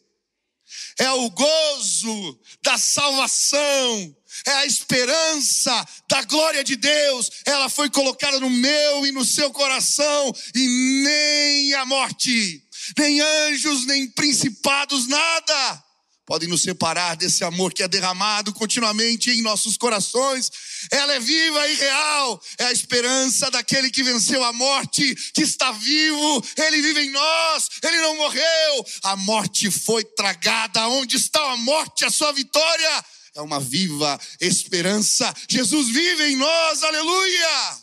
é 0.99 1.11
o 1.13 1.31
gozo 1.31 2.41
da 2.63 2.79
salvação, 2.79 4.17
é 4.47 4.51
a 4.53 4.67
esperança 4.67 5.87
da 6.09 6.23
glória 6.23 6.65
de 6.65 6.77
Deus. 6.77 7.31
Ela 7.45 7.69
foi 7.69 7.91
colocada 7.91 8.41
no 8.41 8.51
meu 8.51 9.07
e 9.07 9.13
no 9.13 9.25
seu 9.25 9.51
coração, 9.51 10.35
e 10.55 11.03
nem 11.03 11.75
a 11.75 11.85
morte, 11.85 12.63
nem 12.99 13.21
anjos, 13.21 13.87
nem 13.87 14.09
principados, 14.09 15.07
nada 15.07 15.86
podem 16.27 16.49
nos 16.49 16.63
separar 16.63 17.17
desse 17.17 17.45
amor 17.45 17.73
que 17.73 17.85
é 17.85 17.89
derramado 17.89 18.53
continuamente 18.53 19.31
em 19.31 19.43
nossos 19.43 19.77
corações. 19.77 20.51
Ela 20.91 21.15
é 21.15 21.21
viva 21.21 21.69
e 21.69 21.75
real, 21.77 22.43
é 22.59 22.65
a 22.65 22.73
esperança 22.73 23.49
daquele 23.51 23.91
que 23.91 24.03
venceu 24.03 24.43
a 24.43 24.53
morte, 24.53 25.15
que 25.33 25.43
está 25.43 25.71
vivo, 25.71 26.45
ele 26.57 26.83
vive 26.83 27.01
em 27.03 27.11
nós, 27.11 27.69
ele 27.83 27.99
não 27.99 28.17
morreu. 28.17 28.87
A 29.05 29.17
morte 29.17 29.71
foi 29.71 30.05
tragada. 30.05 30.89
Onde 30.89 31.17
está 31.17 31.53
a 31.53 31.57
morte, 31.57 32.05
a 32.05 32.11
sua 32.11 32.33
vitória? 32.33 33.05
É 33.37 33.41
uma 33.41 33.61
viva 33.61 34.19
esperança. 34.41 35.33
Jesus 35.49 35.89
vive 35.89 36.25
em 36.33 36.37
nós, 36.37 36.83
aleluia. 36.83 37.79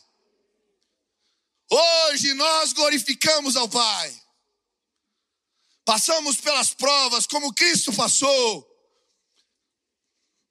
Hoje 1.71 2.33
nós 2.33 2.73
glorificamos 2.73 3.55
ao 3.55 3.69
Pai. 3.69 4.22
Passamos 5.85 6.37
pelas 6.37 6.73
provas 6.73 7.27
como 7.27 7.53
Cristo 7.53 7.93
passou. 7.93 8.69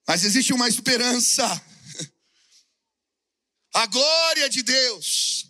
Mas 0.06 0.24
existe 0.24 0.52
uma 0.52 0.68
esperança. 0.68 1.44
A 3.74 3.86
glória 3.86 4.48
de 4.48 4.62
Deus. 4.62 5.46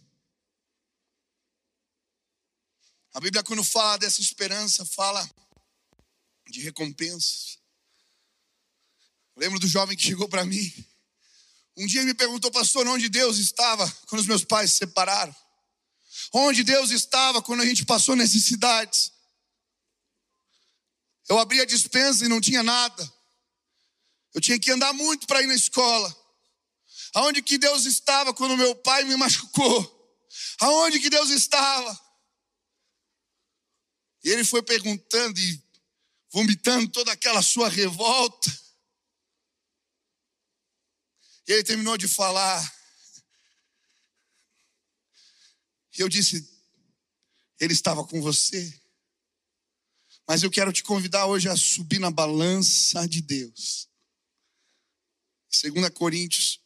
A 3.14 3.20
Bíblia, 3.20 3.42
quando 3.42 3.62
fala 3.62 3.98
dessa 3.98 4.20
esperança, 4.20 4.86
fala 4.86 5.28
de 6.48 6.60
recompensas. 6.60 7.58
lembro 9.36 9.58
do 9.58 9.66
jovem 9.66 9.96
que 9.96 10.04
chegou 10.04 10.28
para 10.28 10.44
mim. 10.44 10.72
Um 11.76 11.86
dia 11.86 12.04
me 12.04 12.14
perguntou, 12.14 12.50
pastor, 12.50 12.86
onde 12.86 13.08
Deus 13.08 13.38
estava 13.38 13.90
quando 14.06 14.20
os 14.20 14.26
meus 14.26 14.44
pais 14.44 14.72
se 14.72 14.78
separaram? 14.78 15.34
Onde 16.32 16.62
Deus 16.62 16.90
estava 16.90 17.42
quando 17.42 17.62
a 17.62 17.66
gente 17.66 17.84
passou 17.84 18.14
necessidades? 18.14 19.11
Eu 21.32 21.38
abri 21.38 21.62
a 21.62 21.64
dispensa 21.64 22.26
e 22.26 22.28
não 22.28 22.42
tinha 22.42 22.62
nada. 22.62 23.14
Eu 24.34 24.40
tinha 24.42 24.60
que 24.60 24.70
andar 24.70 24.92
muito 24.92 25.26
para 25.26 25.40
ir 25.40 25.46
na 25.46 25.54
escola. 25.54 26.14
Aonde 27.14 27.42
que 27.42 27.56
Deus 27.56 27.86
estava 27.86 28.34
quando 28.34 28.54
meu 28.54 28.74
pai 28.74 29.04
me 29.04 29.16
machucou? 29.16 30.28
Aonde 30.60 31.00
que 31.00 31.08
Deus 31.08 31.30
estava? 31.30 31.98
E 34.22 34.28
ele 34.28 34.44
foi 34.44 34.62
perguntando 34.62 35.40
e 35.40 35.64
vomitando 36.30 36.90
toda 36.90 37.10
aquela 37.10 37.40
sua 37.40 37.70
revolta. 37.70 38.50
E 41.48 41.52
ele 41.52 41.64
terminou 41.64 41.96
de 41.96 42.08
falar. 42.08 42.62
E 45.96 46.02
eu 46.02 46.10
disse: 46.10 46.46
Ele 47.58 47.72
estava 47.72 48.06
com 48.06 48.20
você. 48.20 48.81
Mas 50.32 50.42
eu 50.42 50.50
quero 50.50 50.72
te 50.72 50.82
convidar 50.82 51.26
hoje 51.26 51.46
a 51.46 51.54
subir 51.54 51.98
na 51.98 52.10
balança 52.10 53.06
de 53.06 53.20
Deus. 53.20 53.86
2 55.62 55.90
Coríntios, 55.90 56.58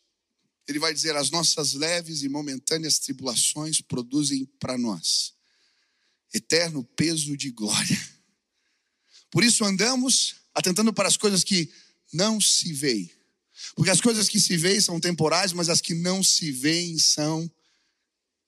ele 0.68 0.78
vai 0.78 0.94
dizer: 0.94 1.16
as 1.16 1.30
nossas 1.30 1.72
leves 1.72 2.22
e 2.22 2.28
momentâneas 2.28 3.00
tribulações 3.00 3.80
produzem 3.80 4.44
para 4.60 4.78
nós 4.78 5.34
eterno 6.32 6.84
peso 6.84 7.36
de 7.36 7.50
glória. 7.50 8.00
Por 9.32 9.42
isso 9.42 9.64
andamos 9.64 10.36
atentando 10.54 10.92
para 10.92 11.08
as 11.08 11.16
coisas 11.16 11.42
que 11.42 11.68
não 12.12 12.40
se 12.40 12.72
veem. 12.72 13.10
Porque 13.74 13.90
as 13.90 14.00
coisas 14.00 14.28
que 14.28 14.38
se 14.38 14.56
veem 14.56 14.80
são 14.80 15.00
temporais, 15.00 15.52
mas 15.52 15.68
as 15.68 15.80
que 15.80 15.92
não 15.92 16.22
se 16.22 16.52
veem 16.52 17.00
são 17.00 17.50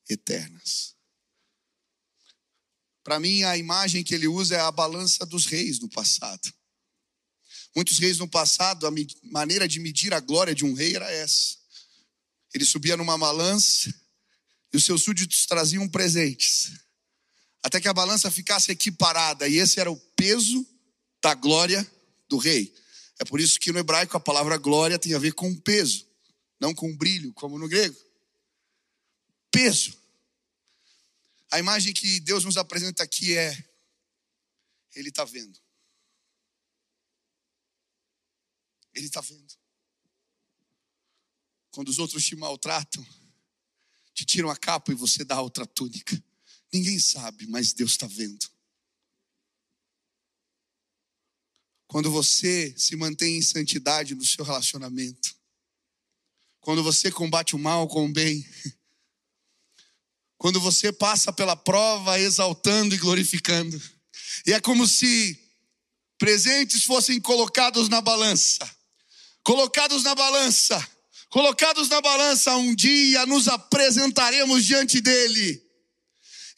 eternas. 0.08 0.94
Para 3.08 3.18
mim, 3.18 3.42
a 3.42 3.56
imagem 3.56 4.04
que 4.04 4.14
ele 4.14 4.28
usa 4.28 4.56
é 4.56 4.60
a 4.60 4.70
balança 4.70 5.24
dos 5.24 5.46
reis 5.46 5.80
no 5.80 5.88
passado. 5.88 6.52
Muitos 7.74 7.98
reis 7.98 8.18
no 8.18 8.28
passado, 8.28 8.86
a 8.86 8.90
maneira 9.22 9.66
de 9.66 9.80
medir 9.80 10.12
a 10.12 10.20
glória 10.20 10.54
de 10.54 10.62
um 10.62 10.74
rei 10.74 10.94
era 10.94 11.10
essa. 11.10 11.56
Ele 12.52 12.66
subia 12.66 12.98
numa 12.98 13.16
balança 13.16 13.88
e 14.70 14.76
os 14.76 14.84
seus 14.84 15.04
súditos 15.04 15.46
traziam 15.46 15.88
presentes, 15.88 16.70
até 17.62 17.80
que 17.80 17.88
a 17.88 17.94
balança 17.94 18.30
ficasse 18.30 18.70
equiparada, 18.72 19.48
e 19.48 19.56
esse 19.56 19.80
era 19.80 19.90
o 19.90 19.96
peso 20.14 20.66
da 21.22 21.32
glória 21.32 21.90
do 22.28 22.36
rei. 22.36 22.74
É 23.18 23.24
por 23.24 23.40
isso 23.40 23.58
que 23.58 23.72
no 23.72 23.78
hebraico 23.78 24.18
a 24.18 24.20
palavra 24.20 24.58
glória 24.58 24.98
tem 24.98 25.14
a 25.14 25.18
ver 25.18 25.32
com 25.32 25.58
peso, 25.60 26.06
não 26.60 26.74
com 26.74 26.94
brilho, 26.94 27.32
como 27.32 27.58
no 27.58 27.68
grego. 27.68 27.96
Peso. 29.50 29.96
A 31.50 31.58
imagem 31.58 31.92
que 31.94 32.20
Deus 32.20 32.44
nos 32.44 32.56
apresenta 32.56 33.02
aqui 33.02 33.36
é: 33.36 33.52
Ele 34.94 35.08
está 35.08 35.24
vendo. 35.24 35.58
Ele 38.94 39.06
está 39.06 39.20
vendo. 39.20 39.54
Quando 41.70 41.88
os 41.88 41.98
outros 41.98 42.24
te 42.24 42.34
maltratam, 42.34 43.06
te 44.12 44.24
tiram 44.24 44.50
a 44.50 44.56
capa 44.56 44.92
e 44.92 44.96
você 44.96 45.24
dá 45.24 45.40
outra 45.40 45.66
túnica. 45.66 46.22
Ninguém 46.72 46.98
sabe, 46.98 47.46
mas 47.46 47.72
Deus 47.72 47.92
está 47.92 48.06
vendo. 48.06 48.46
Quando 51.86 52.10
você 52.10 52.74
se 52.76 52.94
mantém 52.96 53.38
em 53.38 53.42
santidade 53.42 54.14
no 54.14 54.24
seu 54.24 54.44
relacionamento, 54.44 55.34
quando 56.60 56.82
você 56.82 57.10
combate 57.10 57.56
o 57.56 57.58
mal 57.58 57.88
com 57.88 58.04
o 58.04 58.12
bem, 58.12 58.44
quando 60.38 60.60
você 60.60 60.92
passa 60.92 61.32
pela 61.32 61.56
prova 61.56 62.18
exaltando 62.18 62.94
e 62.94 62.98
glorificando, 62.98 63.80
e 64.46 64.52
é 64.52 64.60
como 64.60 64.86
se 64.86 65.38
presentes 66.16 66.84
fossem 66.84 67.20
colocados 67.20 67.88
na 67.88 68.00
balança, 68.00 68.70
colocados 69.42 70.04
na 70.04 70.14
balança, 70.14 70.88
colocados 71.28 71.88
na 71.88 72.00
balança, 72.00 72.56
um 72.56 72.74
dia 72.74 73.26
nos 73.26 73.48
apresentaremos 73.48 74.64
diante 74.64 75.00
dele. 75.00 75.62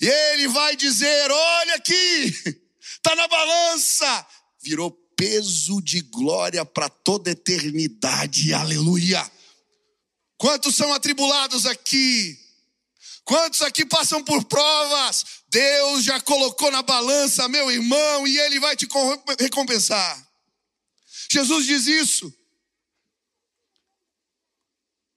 E 0.01 0.07
ele 0.07 0.49
vai 0.49 0.77
dizer: 0.77 1.31
Olha 1.31 1.75
aqui, 1.75 2.35
está 2.97 3.15
na 3.15 3.29
balança. 3.29 4.27
Virou 4.63 4.91
peso 5.17 5.83
de 5.83 6.01
glória 6.01 6.65
para 6.65 6.89
toda 6.89 7.31
eternidade. 7.31 8.55
Aleluia. 8.55 9.31
Quantos 10.39 10.75
são 10.75 10.93
atribulados 10.95 11.67
aqui? 11.67 12.40
Quantos 13.25 13.63
aqui 13.63 13.85
passam 13.85 14.25
por 14.25 14.45
provas? 14.45 15.25
Deus 15.49 16.05
já 16.05 16.21
colocou 16.21 16.71
na 16.71 16.83
balança, 16.83 17.49
meu 17.49 17.71
irmão, 17.71 18.27
e 18.27 18.39
Ele 18.39 18.61
vai 18.61 18.77
te 18.77 18.89
recompensar. 19.39 20.29
Jesus 21.31 21.67
diz 21.67 21.87
isso. 21.87 22.33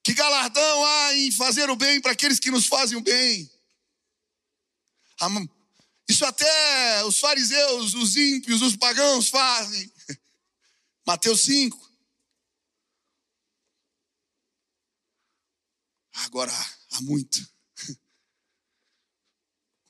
Que 0.02 0.12
galardão 0.12 0.84
há 0.84 1.16
em 1.16 1.32
fazer 1.32 1.70
o 1.70 1.76
bem 1.76 2.00
para 2.00 2.12
aqueles 2.12 2.38
que 2.38 2.50
nos 2.50 2.66
fazem 2.66 2.98
o 2.98 3.00
bem? 3.00 3.50
Isso 6.08 6.24
até 6.24 7.04
os 7.04 7.18
fariseus, 7.18 7.94
os 7.94 8.14
ímpios, 8.14 8.60
os 8.60 8.76
pagãos 8.76 9.28
fazem. 9.28 9.90
Mateus 11.06 11.40
5. 11.42 11.84
Agora, 16.12 16.52
há 16.92 17.00
muito. 17.00 17.53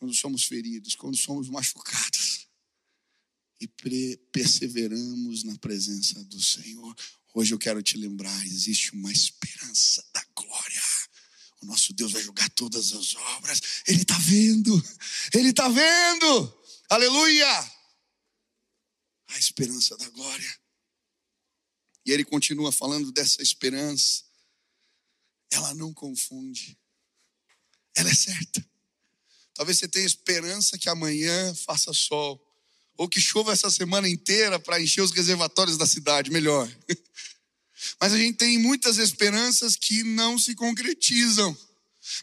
Quando 0.05 0.15
somos 0.15 0.45
feridos, 0.45 0.95
quando 0.95 1.17
somos 1.17 1.49
machucados 1.49 2.47
e 3.59 3.67
perseveramos 4.31 5.45
na 5.45 5.57
presença 5.57 6.23
do 6.25 6.43
Senhor. 6.43 6.95
Hoje 7.33 7.55
eu 7.55 7.59
quero 7.59 7.83
te 7.83 7.97
lembrar: 7.97 8.45
existe 8.45 8.93
uma 8.93 9.11
esperança 9.11 10.07
da 10.13 10.23
glória. 10.37 10.83
O 11.63 11.65
nosso 11.65 11.95
Deus 11.95 12.13
vai 12.13 12.23
julgar 12.23 12.51
todas 12.51 12.93
as 12.93 13.15
obras. 13.15 13.63
Ele 13.87 14.03
está 14.03 14.19
vendo, 14.19 14.85
Ele 15.33 15.49
está 15.49 15.71
vendo. 15.71 16.63
Aleluia! 16.91 17.73
A 19.29 19.39
esperança 19.39 19.97
da 19.97 20.11
glória. 20.11 20.61
E 22.05 22.13
ele 22.13 22.27
continua 22.27 22.71
falando 22.71 23.11
dessa 23.11 23.43
esperança. 23.43 24.23
Ela 25.51 25.73
não 25.73 25.95
confunde. 25.95 26.79
Ela 27.95 28.11
é 28.11 28.15
certa. 28.15 28.74
Talvez 29.55 29.79
você 29.79 29.89
tenha 29.89 30.05
esperança 30.05 30.77
que 30.77 30.89
amanhã 30.89 31.55
faça 31.55 31.93
sol. 31.93 32.41
Ou 32.97 33.09
que 33.09 33.21
chova 33.21 33.53
essa 33.53 33.71
semana 33.71 34.09
inteira 34.09 34.59
para 34.59 34.81
encher 34.81 35.01
os 35.01 35.11
reservatórios 35.11 35.77
da 35.77 35.87
cidade, 35.87 36.31
melhor. 36.31 36.69
Mas 38.01 38.13
a 38.13 38.19
gente 38.19 38.37
tem 38.37 38.59
muitas 38.59 38.99
esperanças 38.99 39.77
que 39.77 40.03
não 40.03 40.39
se 40.39 40.55
concretizam. 40.55 41.57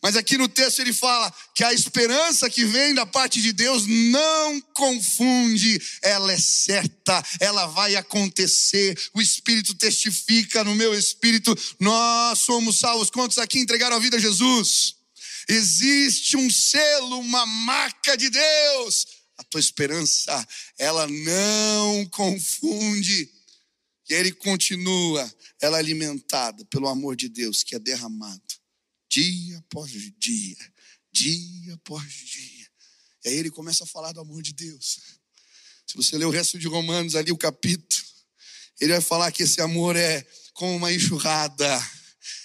Mas 0.02 0.15
aqui 0.15 0.38
no 0.38 0.48
texto 0.48 0.80
ele 0.80 0.94
fala 0.94 1.34
que 1.56 1.63
a 1.63 1.74
esperança 1.74 2.50
que 2.50 2.63
vem 2.65 2.94
da 2.94 3.06
parte 3.06 3.41
de 3.41 3.52
Deus 3.52 3.86
não 3.88 4.62
confunde, 4.74 5.82
ela 6.04 6.32
é 6.32 6.38
certa, 6.38 7.24
ela 7.39 7.65
vai 7.65 7.96
acontecer. 7.96 8.98
O 9.13 9.22
Espírito 9.22 9.74
testifica 9.74 10.63
no 10.63 10.76
meu 10.76 10.94
espírito, 10.94 11.58
nós 11.80 12.39
somos 12.39 12.80
salvos. 12.80 13.10
Quantos 13.10 13.39
aqui 13.39 13.60
entregaram 13.60 13.96
a 13.98 14.00
vida 14.00 14.17
a 14.17 14.20
Jesus? 14.20 15.00
Existe 15.47 16.38
um 16.38 16.49
selo, 16.49 17.19
uma 17.19 17.45
marca 17.45 18.15
de 18.15 18.30
Deus. 18.30 19.08
A 19.38 19.43
tua 19.43 19.60
esperança, 19.60 20.47
ela 20.77 21.08
não 21.08 22.06
confunde. 22.08 23.30
E 24.10 24.13
ele 24.13 24.32
continua, 24.32 25.34
ela 25.62 25.77
é 25.77 25.80
alimentada 25.80 26.65
pelo 26.65 26.88
amor 26.88 27.15
de 27.15 27.30
Deus 27.30 27.63
que 27.63 27.75
é 27.75 27.80
derramado 27.80 28.62
dia 29.12 29.58
após 29.58 29.91
dia, 30.17 30.73
dia 31.12 31.73
após 31.73 32.10
dia. 32.10 32.67
E 33.25 33.30
aí 33.30 33.36
ele 33.36 33.51
começa 33.51 33.84
a 33.84 33.88
falar 33.88 34.13
do 34.13 34.21
amor 34.21 34.41
de 34.41 34.54
Deus. 34.54 34.99
Se 35.86 35.97
você 35.97 36.17
ler 36.17 36.23
o 36.23 36.30
resto 36.30 36.58
de 36.58 36.65
Romanos 36.65 37.13
ali, 37.13 37.30
o 37.30 37.38
capítulo, 37.38 38.06
ele 38.80 38.93
vai 38.93 39.01
falar 39.01 39.30
que 39.34 39.43
esse 39.43 39.60
amor 39.60 39.97
é 39.97 40.25
como 40.54 40.77
uma 40.77 40.93
enxurrada. 40.93 42.00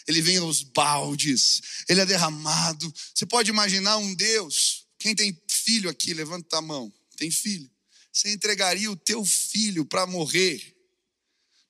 Ele 0.06 0.22
vem 0.22 0.36
aos 0.36 0.62
baldes, 0.62 1.60
ele 1.88 2.00
é 2.00 2.06
derramado. 2.06 2.92
Você 3.14 3.26
pode 3.26 3.50
imaginar 3.50 3.96
um 3.96 4.14
Deus, 4.14 4.86
quem 4.98 5.14
tem 5.14 5.36
filho 5.50 5.90
aqui, 5.90 6.14
levanta 6.14 6.58
a 6.58 6.62
mão. 6.62 6.92
Tem 7.16 7.30
filho? 7.30 7.68
Você 8.12 8.30
entregaria 8.30 8.90
o 8.90 8.96
teu 8.96 9.24
filho 9.24 9.84
para 9.84 10.06
morrer 10.06 10.74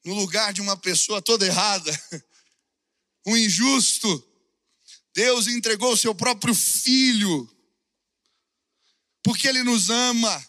no 0.05 0.15
lugar 0.15 0.53
de 0.53 0.61
uma 0.61 0.77
pessoa 0.77 1.21
toda 1.21 1.47
errada, 1.47 1.91
um 3.27 3.37
injusto. 3.37 4.25
Deus 5.15 5.47
entregou 5.47 5.93
o 5.93 5.97
seu 5.97 6.15
próprio 6.15 6.55
filho, 6.55 7.51
porque 9.23 9.49
Ele 9.49 9.63
nos 9.63 9.91
ama. 9.91 10.47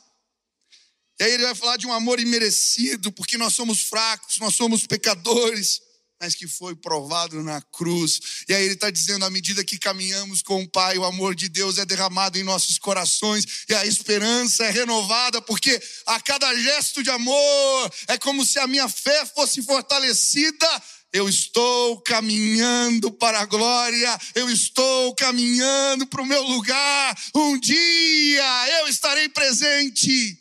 E 1.19 1.23
aí 1.23 1.31
ele 1.31 1.45
vai 1.45 1.55
falar 1.55 1.77
de 1.77 1.87
um 1.87 1.93
amor 1.93 2.19
imerecido, 2.19 3.11
porque 3.11 3.39
nós 3.39 3.55
somos 3.55 3.81
fracos, 3.81 4.37
nós 4.37 4.53
somos 4.53 4.85
pecadores 4.85 5.81
mas 6.19 6.33
que 6.33 6.47
foi 6.47 6.75
provado 6.75 7.43
na 7.43 7.61
cruz. 7.61 8.19
E 8.47 8.53
aí 8.53 8.63
ele 8.63 8.73
está 8.73 8.89
dizendo: 8.89 9.25
à 9.25 9.29
medida 9.29 9.63
que 9.63 9.77
caminhamos 9.77 10.41
com 10.41 10.61
o 10.61 10.69
Pai, 10.69 10.97
o 10.97 11.05
amor 11.05 11.35
de 11.35 11.47
Deus 11.47 11.77
é 11.77 11.85
derramado 11.85 12.37
em 12.37 12.43
nossos 12.43 12.77
corações 12.79 13.45
e 13.69 13.73
a 13.73 13.85
esperança 13.85 14.65
é 14.65 14.71
renovada, 14.71 15.41
porque 15.41 15.79
a 16.05 16.19
cada 16.19 16.53
gesto 16.55 17.03
de 17.03 17.09
amor 17.09 17.93
é 18.07 18.17
como 18.17 18.45
se 18.45 18.59
a 18.59 18.67
minha 18.67 18.89
fé 18.89 19.25
fosse 19.25 19.61
fortalecida. 19.61 20.67
Eu 21.13 21.29
estou 21.29 22.01
caminhando 22.01 23.11
para 23.11 23.39
a 23.39 23.45
glória, 23.45 24.19
eu 24.35 24.49
estou 24.49 25.15
caminhando 25.15 26.05
para 26.05 26.21
o 26.21 26.25
meu 26.25 26.43
lugar. 26.43 27.17
Um 27.33 27.57
dia 27.57 28.79
eu 28.81 28.87
estarei 28.89 29.29
presente 29.29 30.37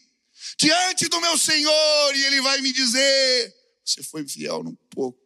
diante 0.58 1.08
do 1.08 1.20
meu 1.20 1.38
Senhor 1.38 2.16
e 2.16 2.24
Ele 2.24 2.40
vai 2.40 2.60
me 2.60 2.72
dizer: 2.72 3.54
Você 3.84 4.02
foi 4.02 4.26
fiel 4.26 4.64
num 4.64 4.76
pouco 4.90 5.25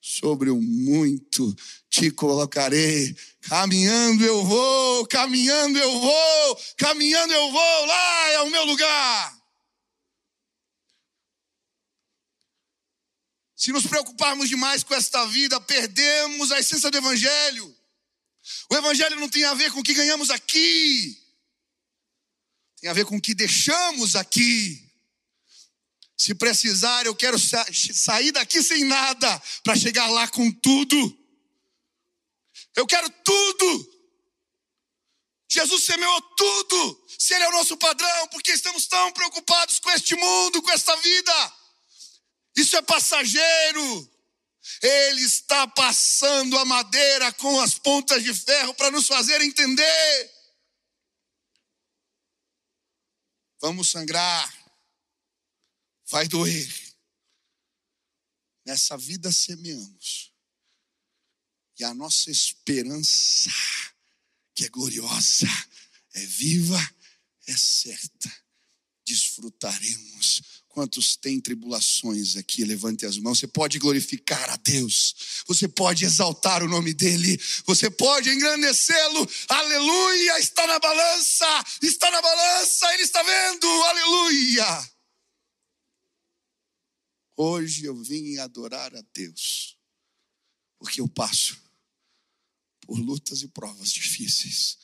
sobre 0.00 0.50
o 0.50 0.60
muito 0.60 1.54
te 1.88 2.10
colocarei. 2.10 3.14
Caminhando 3.42 4.24
eu 4.24 4.44
vou, 4.44 5.06
caminhando 5.06 5.78
eu 5.78 6.00
vou, 6.00 6.60
caminhando 6.76 7.32
eu 7.32 7.50
vou, 7.50 7.86
lá 7.86 8.28
é 8.30 8.40
o 8.40 8.50
meu 8.50 8.64
lugar. 8.64 9.40
Se 13.54 13.72
nos 13.72 13.86
preocuparmos 13.86 14.48
demais 14.48 14.82
com 14.82 14.94
esta 14.94 15.26
vida, 15.26 15.60
perdemos 15.60 16.50
a 16.50 16.58
essência 16.58 16.90
do 16.90 16.96
Evangelho. 16.96 17.76
O 18.70 18.74
Evangelho 18.74 19.20
não 19.20 19.28
tem 19.28 19.44
a 19.44 19.52
ver 19.52 19.70
com 19.70 19.80
o 19.80 19.82
que 19.82 19.92
ganhamos 19.92 20.30
aqui, 20.30 21.20
tem 22.80 22.88
a 22.88 22.94
ver 22.94 23.04
com 23.04 23.16
o 23.16 23.20
que 23.20 23.34
deixamos 23.34 24.16
aqui. 24.16 24.89
Se 26.20 26.34
precisar, 26.34 27.06
eu 27.06 27.16
quero 27.16 27.38
sa 27.38 27.64
sair 27.72 28.30
daqui 28.30 28.62
sem 28.62 28.84
nada 28.84 29.42
para 29.64 29.74
chegar 29.74 30.06
lá 30.10 30.28
com 30.28 30.52
tudo. 30.52 31.18
Eu 32.76 32.86
quero 32.86 33.08
tudo. 33.24 34.02
Jesus 35.50 35.82
semeou 35.82 36.20
tudo. 36.36 37.06
Se 37.18 37.32
Ele 37.32 37.44
é 37.44 37.48
o 37.48 37.52
nosso 37.52 37.74
padrão, 37.78 38.28
porque 38.28 38.50
estamos 38.50 38.86
tão 38.86 39.10
preocupados 39.12 39.78
com 39.78 39.90
este 39.92 40.14
mundo, 40.14 40.60
com 40.60 40.70
esta 40.72 40.94
vida? 40.96 41.54
Isso 42.54 42.76
é 42.76 42.82
passageiro. 42.82 44.12
Ele 44.82 45.22
está 45.22 45.66
passando 45.68 46.58
a 46.58 46.66
madeira 46.66 47.32
com 47.32 47.62
as 47.62 47.78
pontas 47.78 48.22
de 48.22 48.34
ferro 48.34 48.74
para 48.74 48.90
nos 48.90 49.06
fazer 49.06 49.40
entender. 49.40 50.30
Vamos 53.62 53.88
sangrar 53.88 54.59
vai 56.10 56.26
doer. 56.26 56.68
Nessa 58.66 58.96
vida 58.96 59.32
semeamos. 59.32 60.32
E 61.78 61.84
a 61.84 61.94
nossa 61.94 62.30
esperança, 62.30 63.50
que 64.54 64.66
é 64.66 64.68
gloriosa, 64.68 65.46
é 66.14 66.26
viva, 66.26 66.78
é 67.46 67.56
certa. 67.56 68.30
Desfrutaremos. 69.06 70.42
Quantos 70.68 71.16
têm 71.16 71.40
tribulações 71.40 72.36
aqui? 72.36 72.64
Levante 72.64 73.06
as 73.06 73.16
mãos. 73.16 73.38
Você 73.38 73.46
pode 73.46 73.78
glorificar 73.78 74.50
a 74.50 74.56
Deus, 74.56 75.42
você 75.46 75.66
pode 75.66 76.04
exaltar 76.04 76.62
o 76.62 76.68
nome 76.68 76.92
dEle, 76.94 77.40
você 77.64 77.90
pode 77.90 78.30
engrandecê-lo. 78.30 79.28
Aleluia! 79.48 80.38
Está 80.38 80.66
na 80.66 80.78
balança, 80.78 81.64
está 81.82 82.10
na 82.10 82.22
balança, 82.22 82.94
Ele 82.94 83.02
está 83.02 83.22
vendo. 83.22 83.66
Aleluia! 83.66 84.99
Hoje 87.42 87.86
eu 87.86 87.96
vim 87.96 88.36
adorar 88.36 88.94
a 88.94 89.00
Deus, 89.14 89.78
porque 90.78 91.00
eu 91.00 91.08
passo 91.08 91.58
por 92.82 92.98
lutas 92.98 93.40
e 93.40 93.48
provas 93.48 93.90
difíceis. 93.90 94.76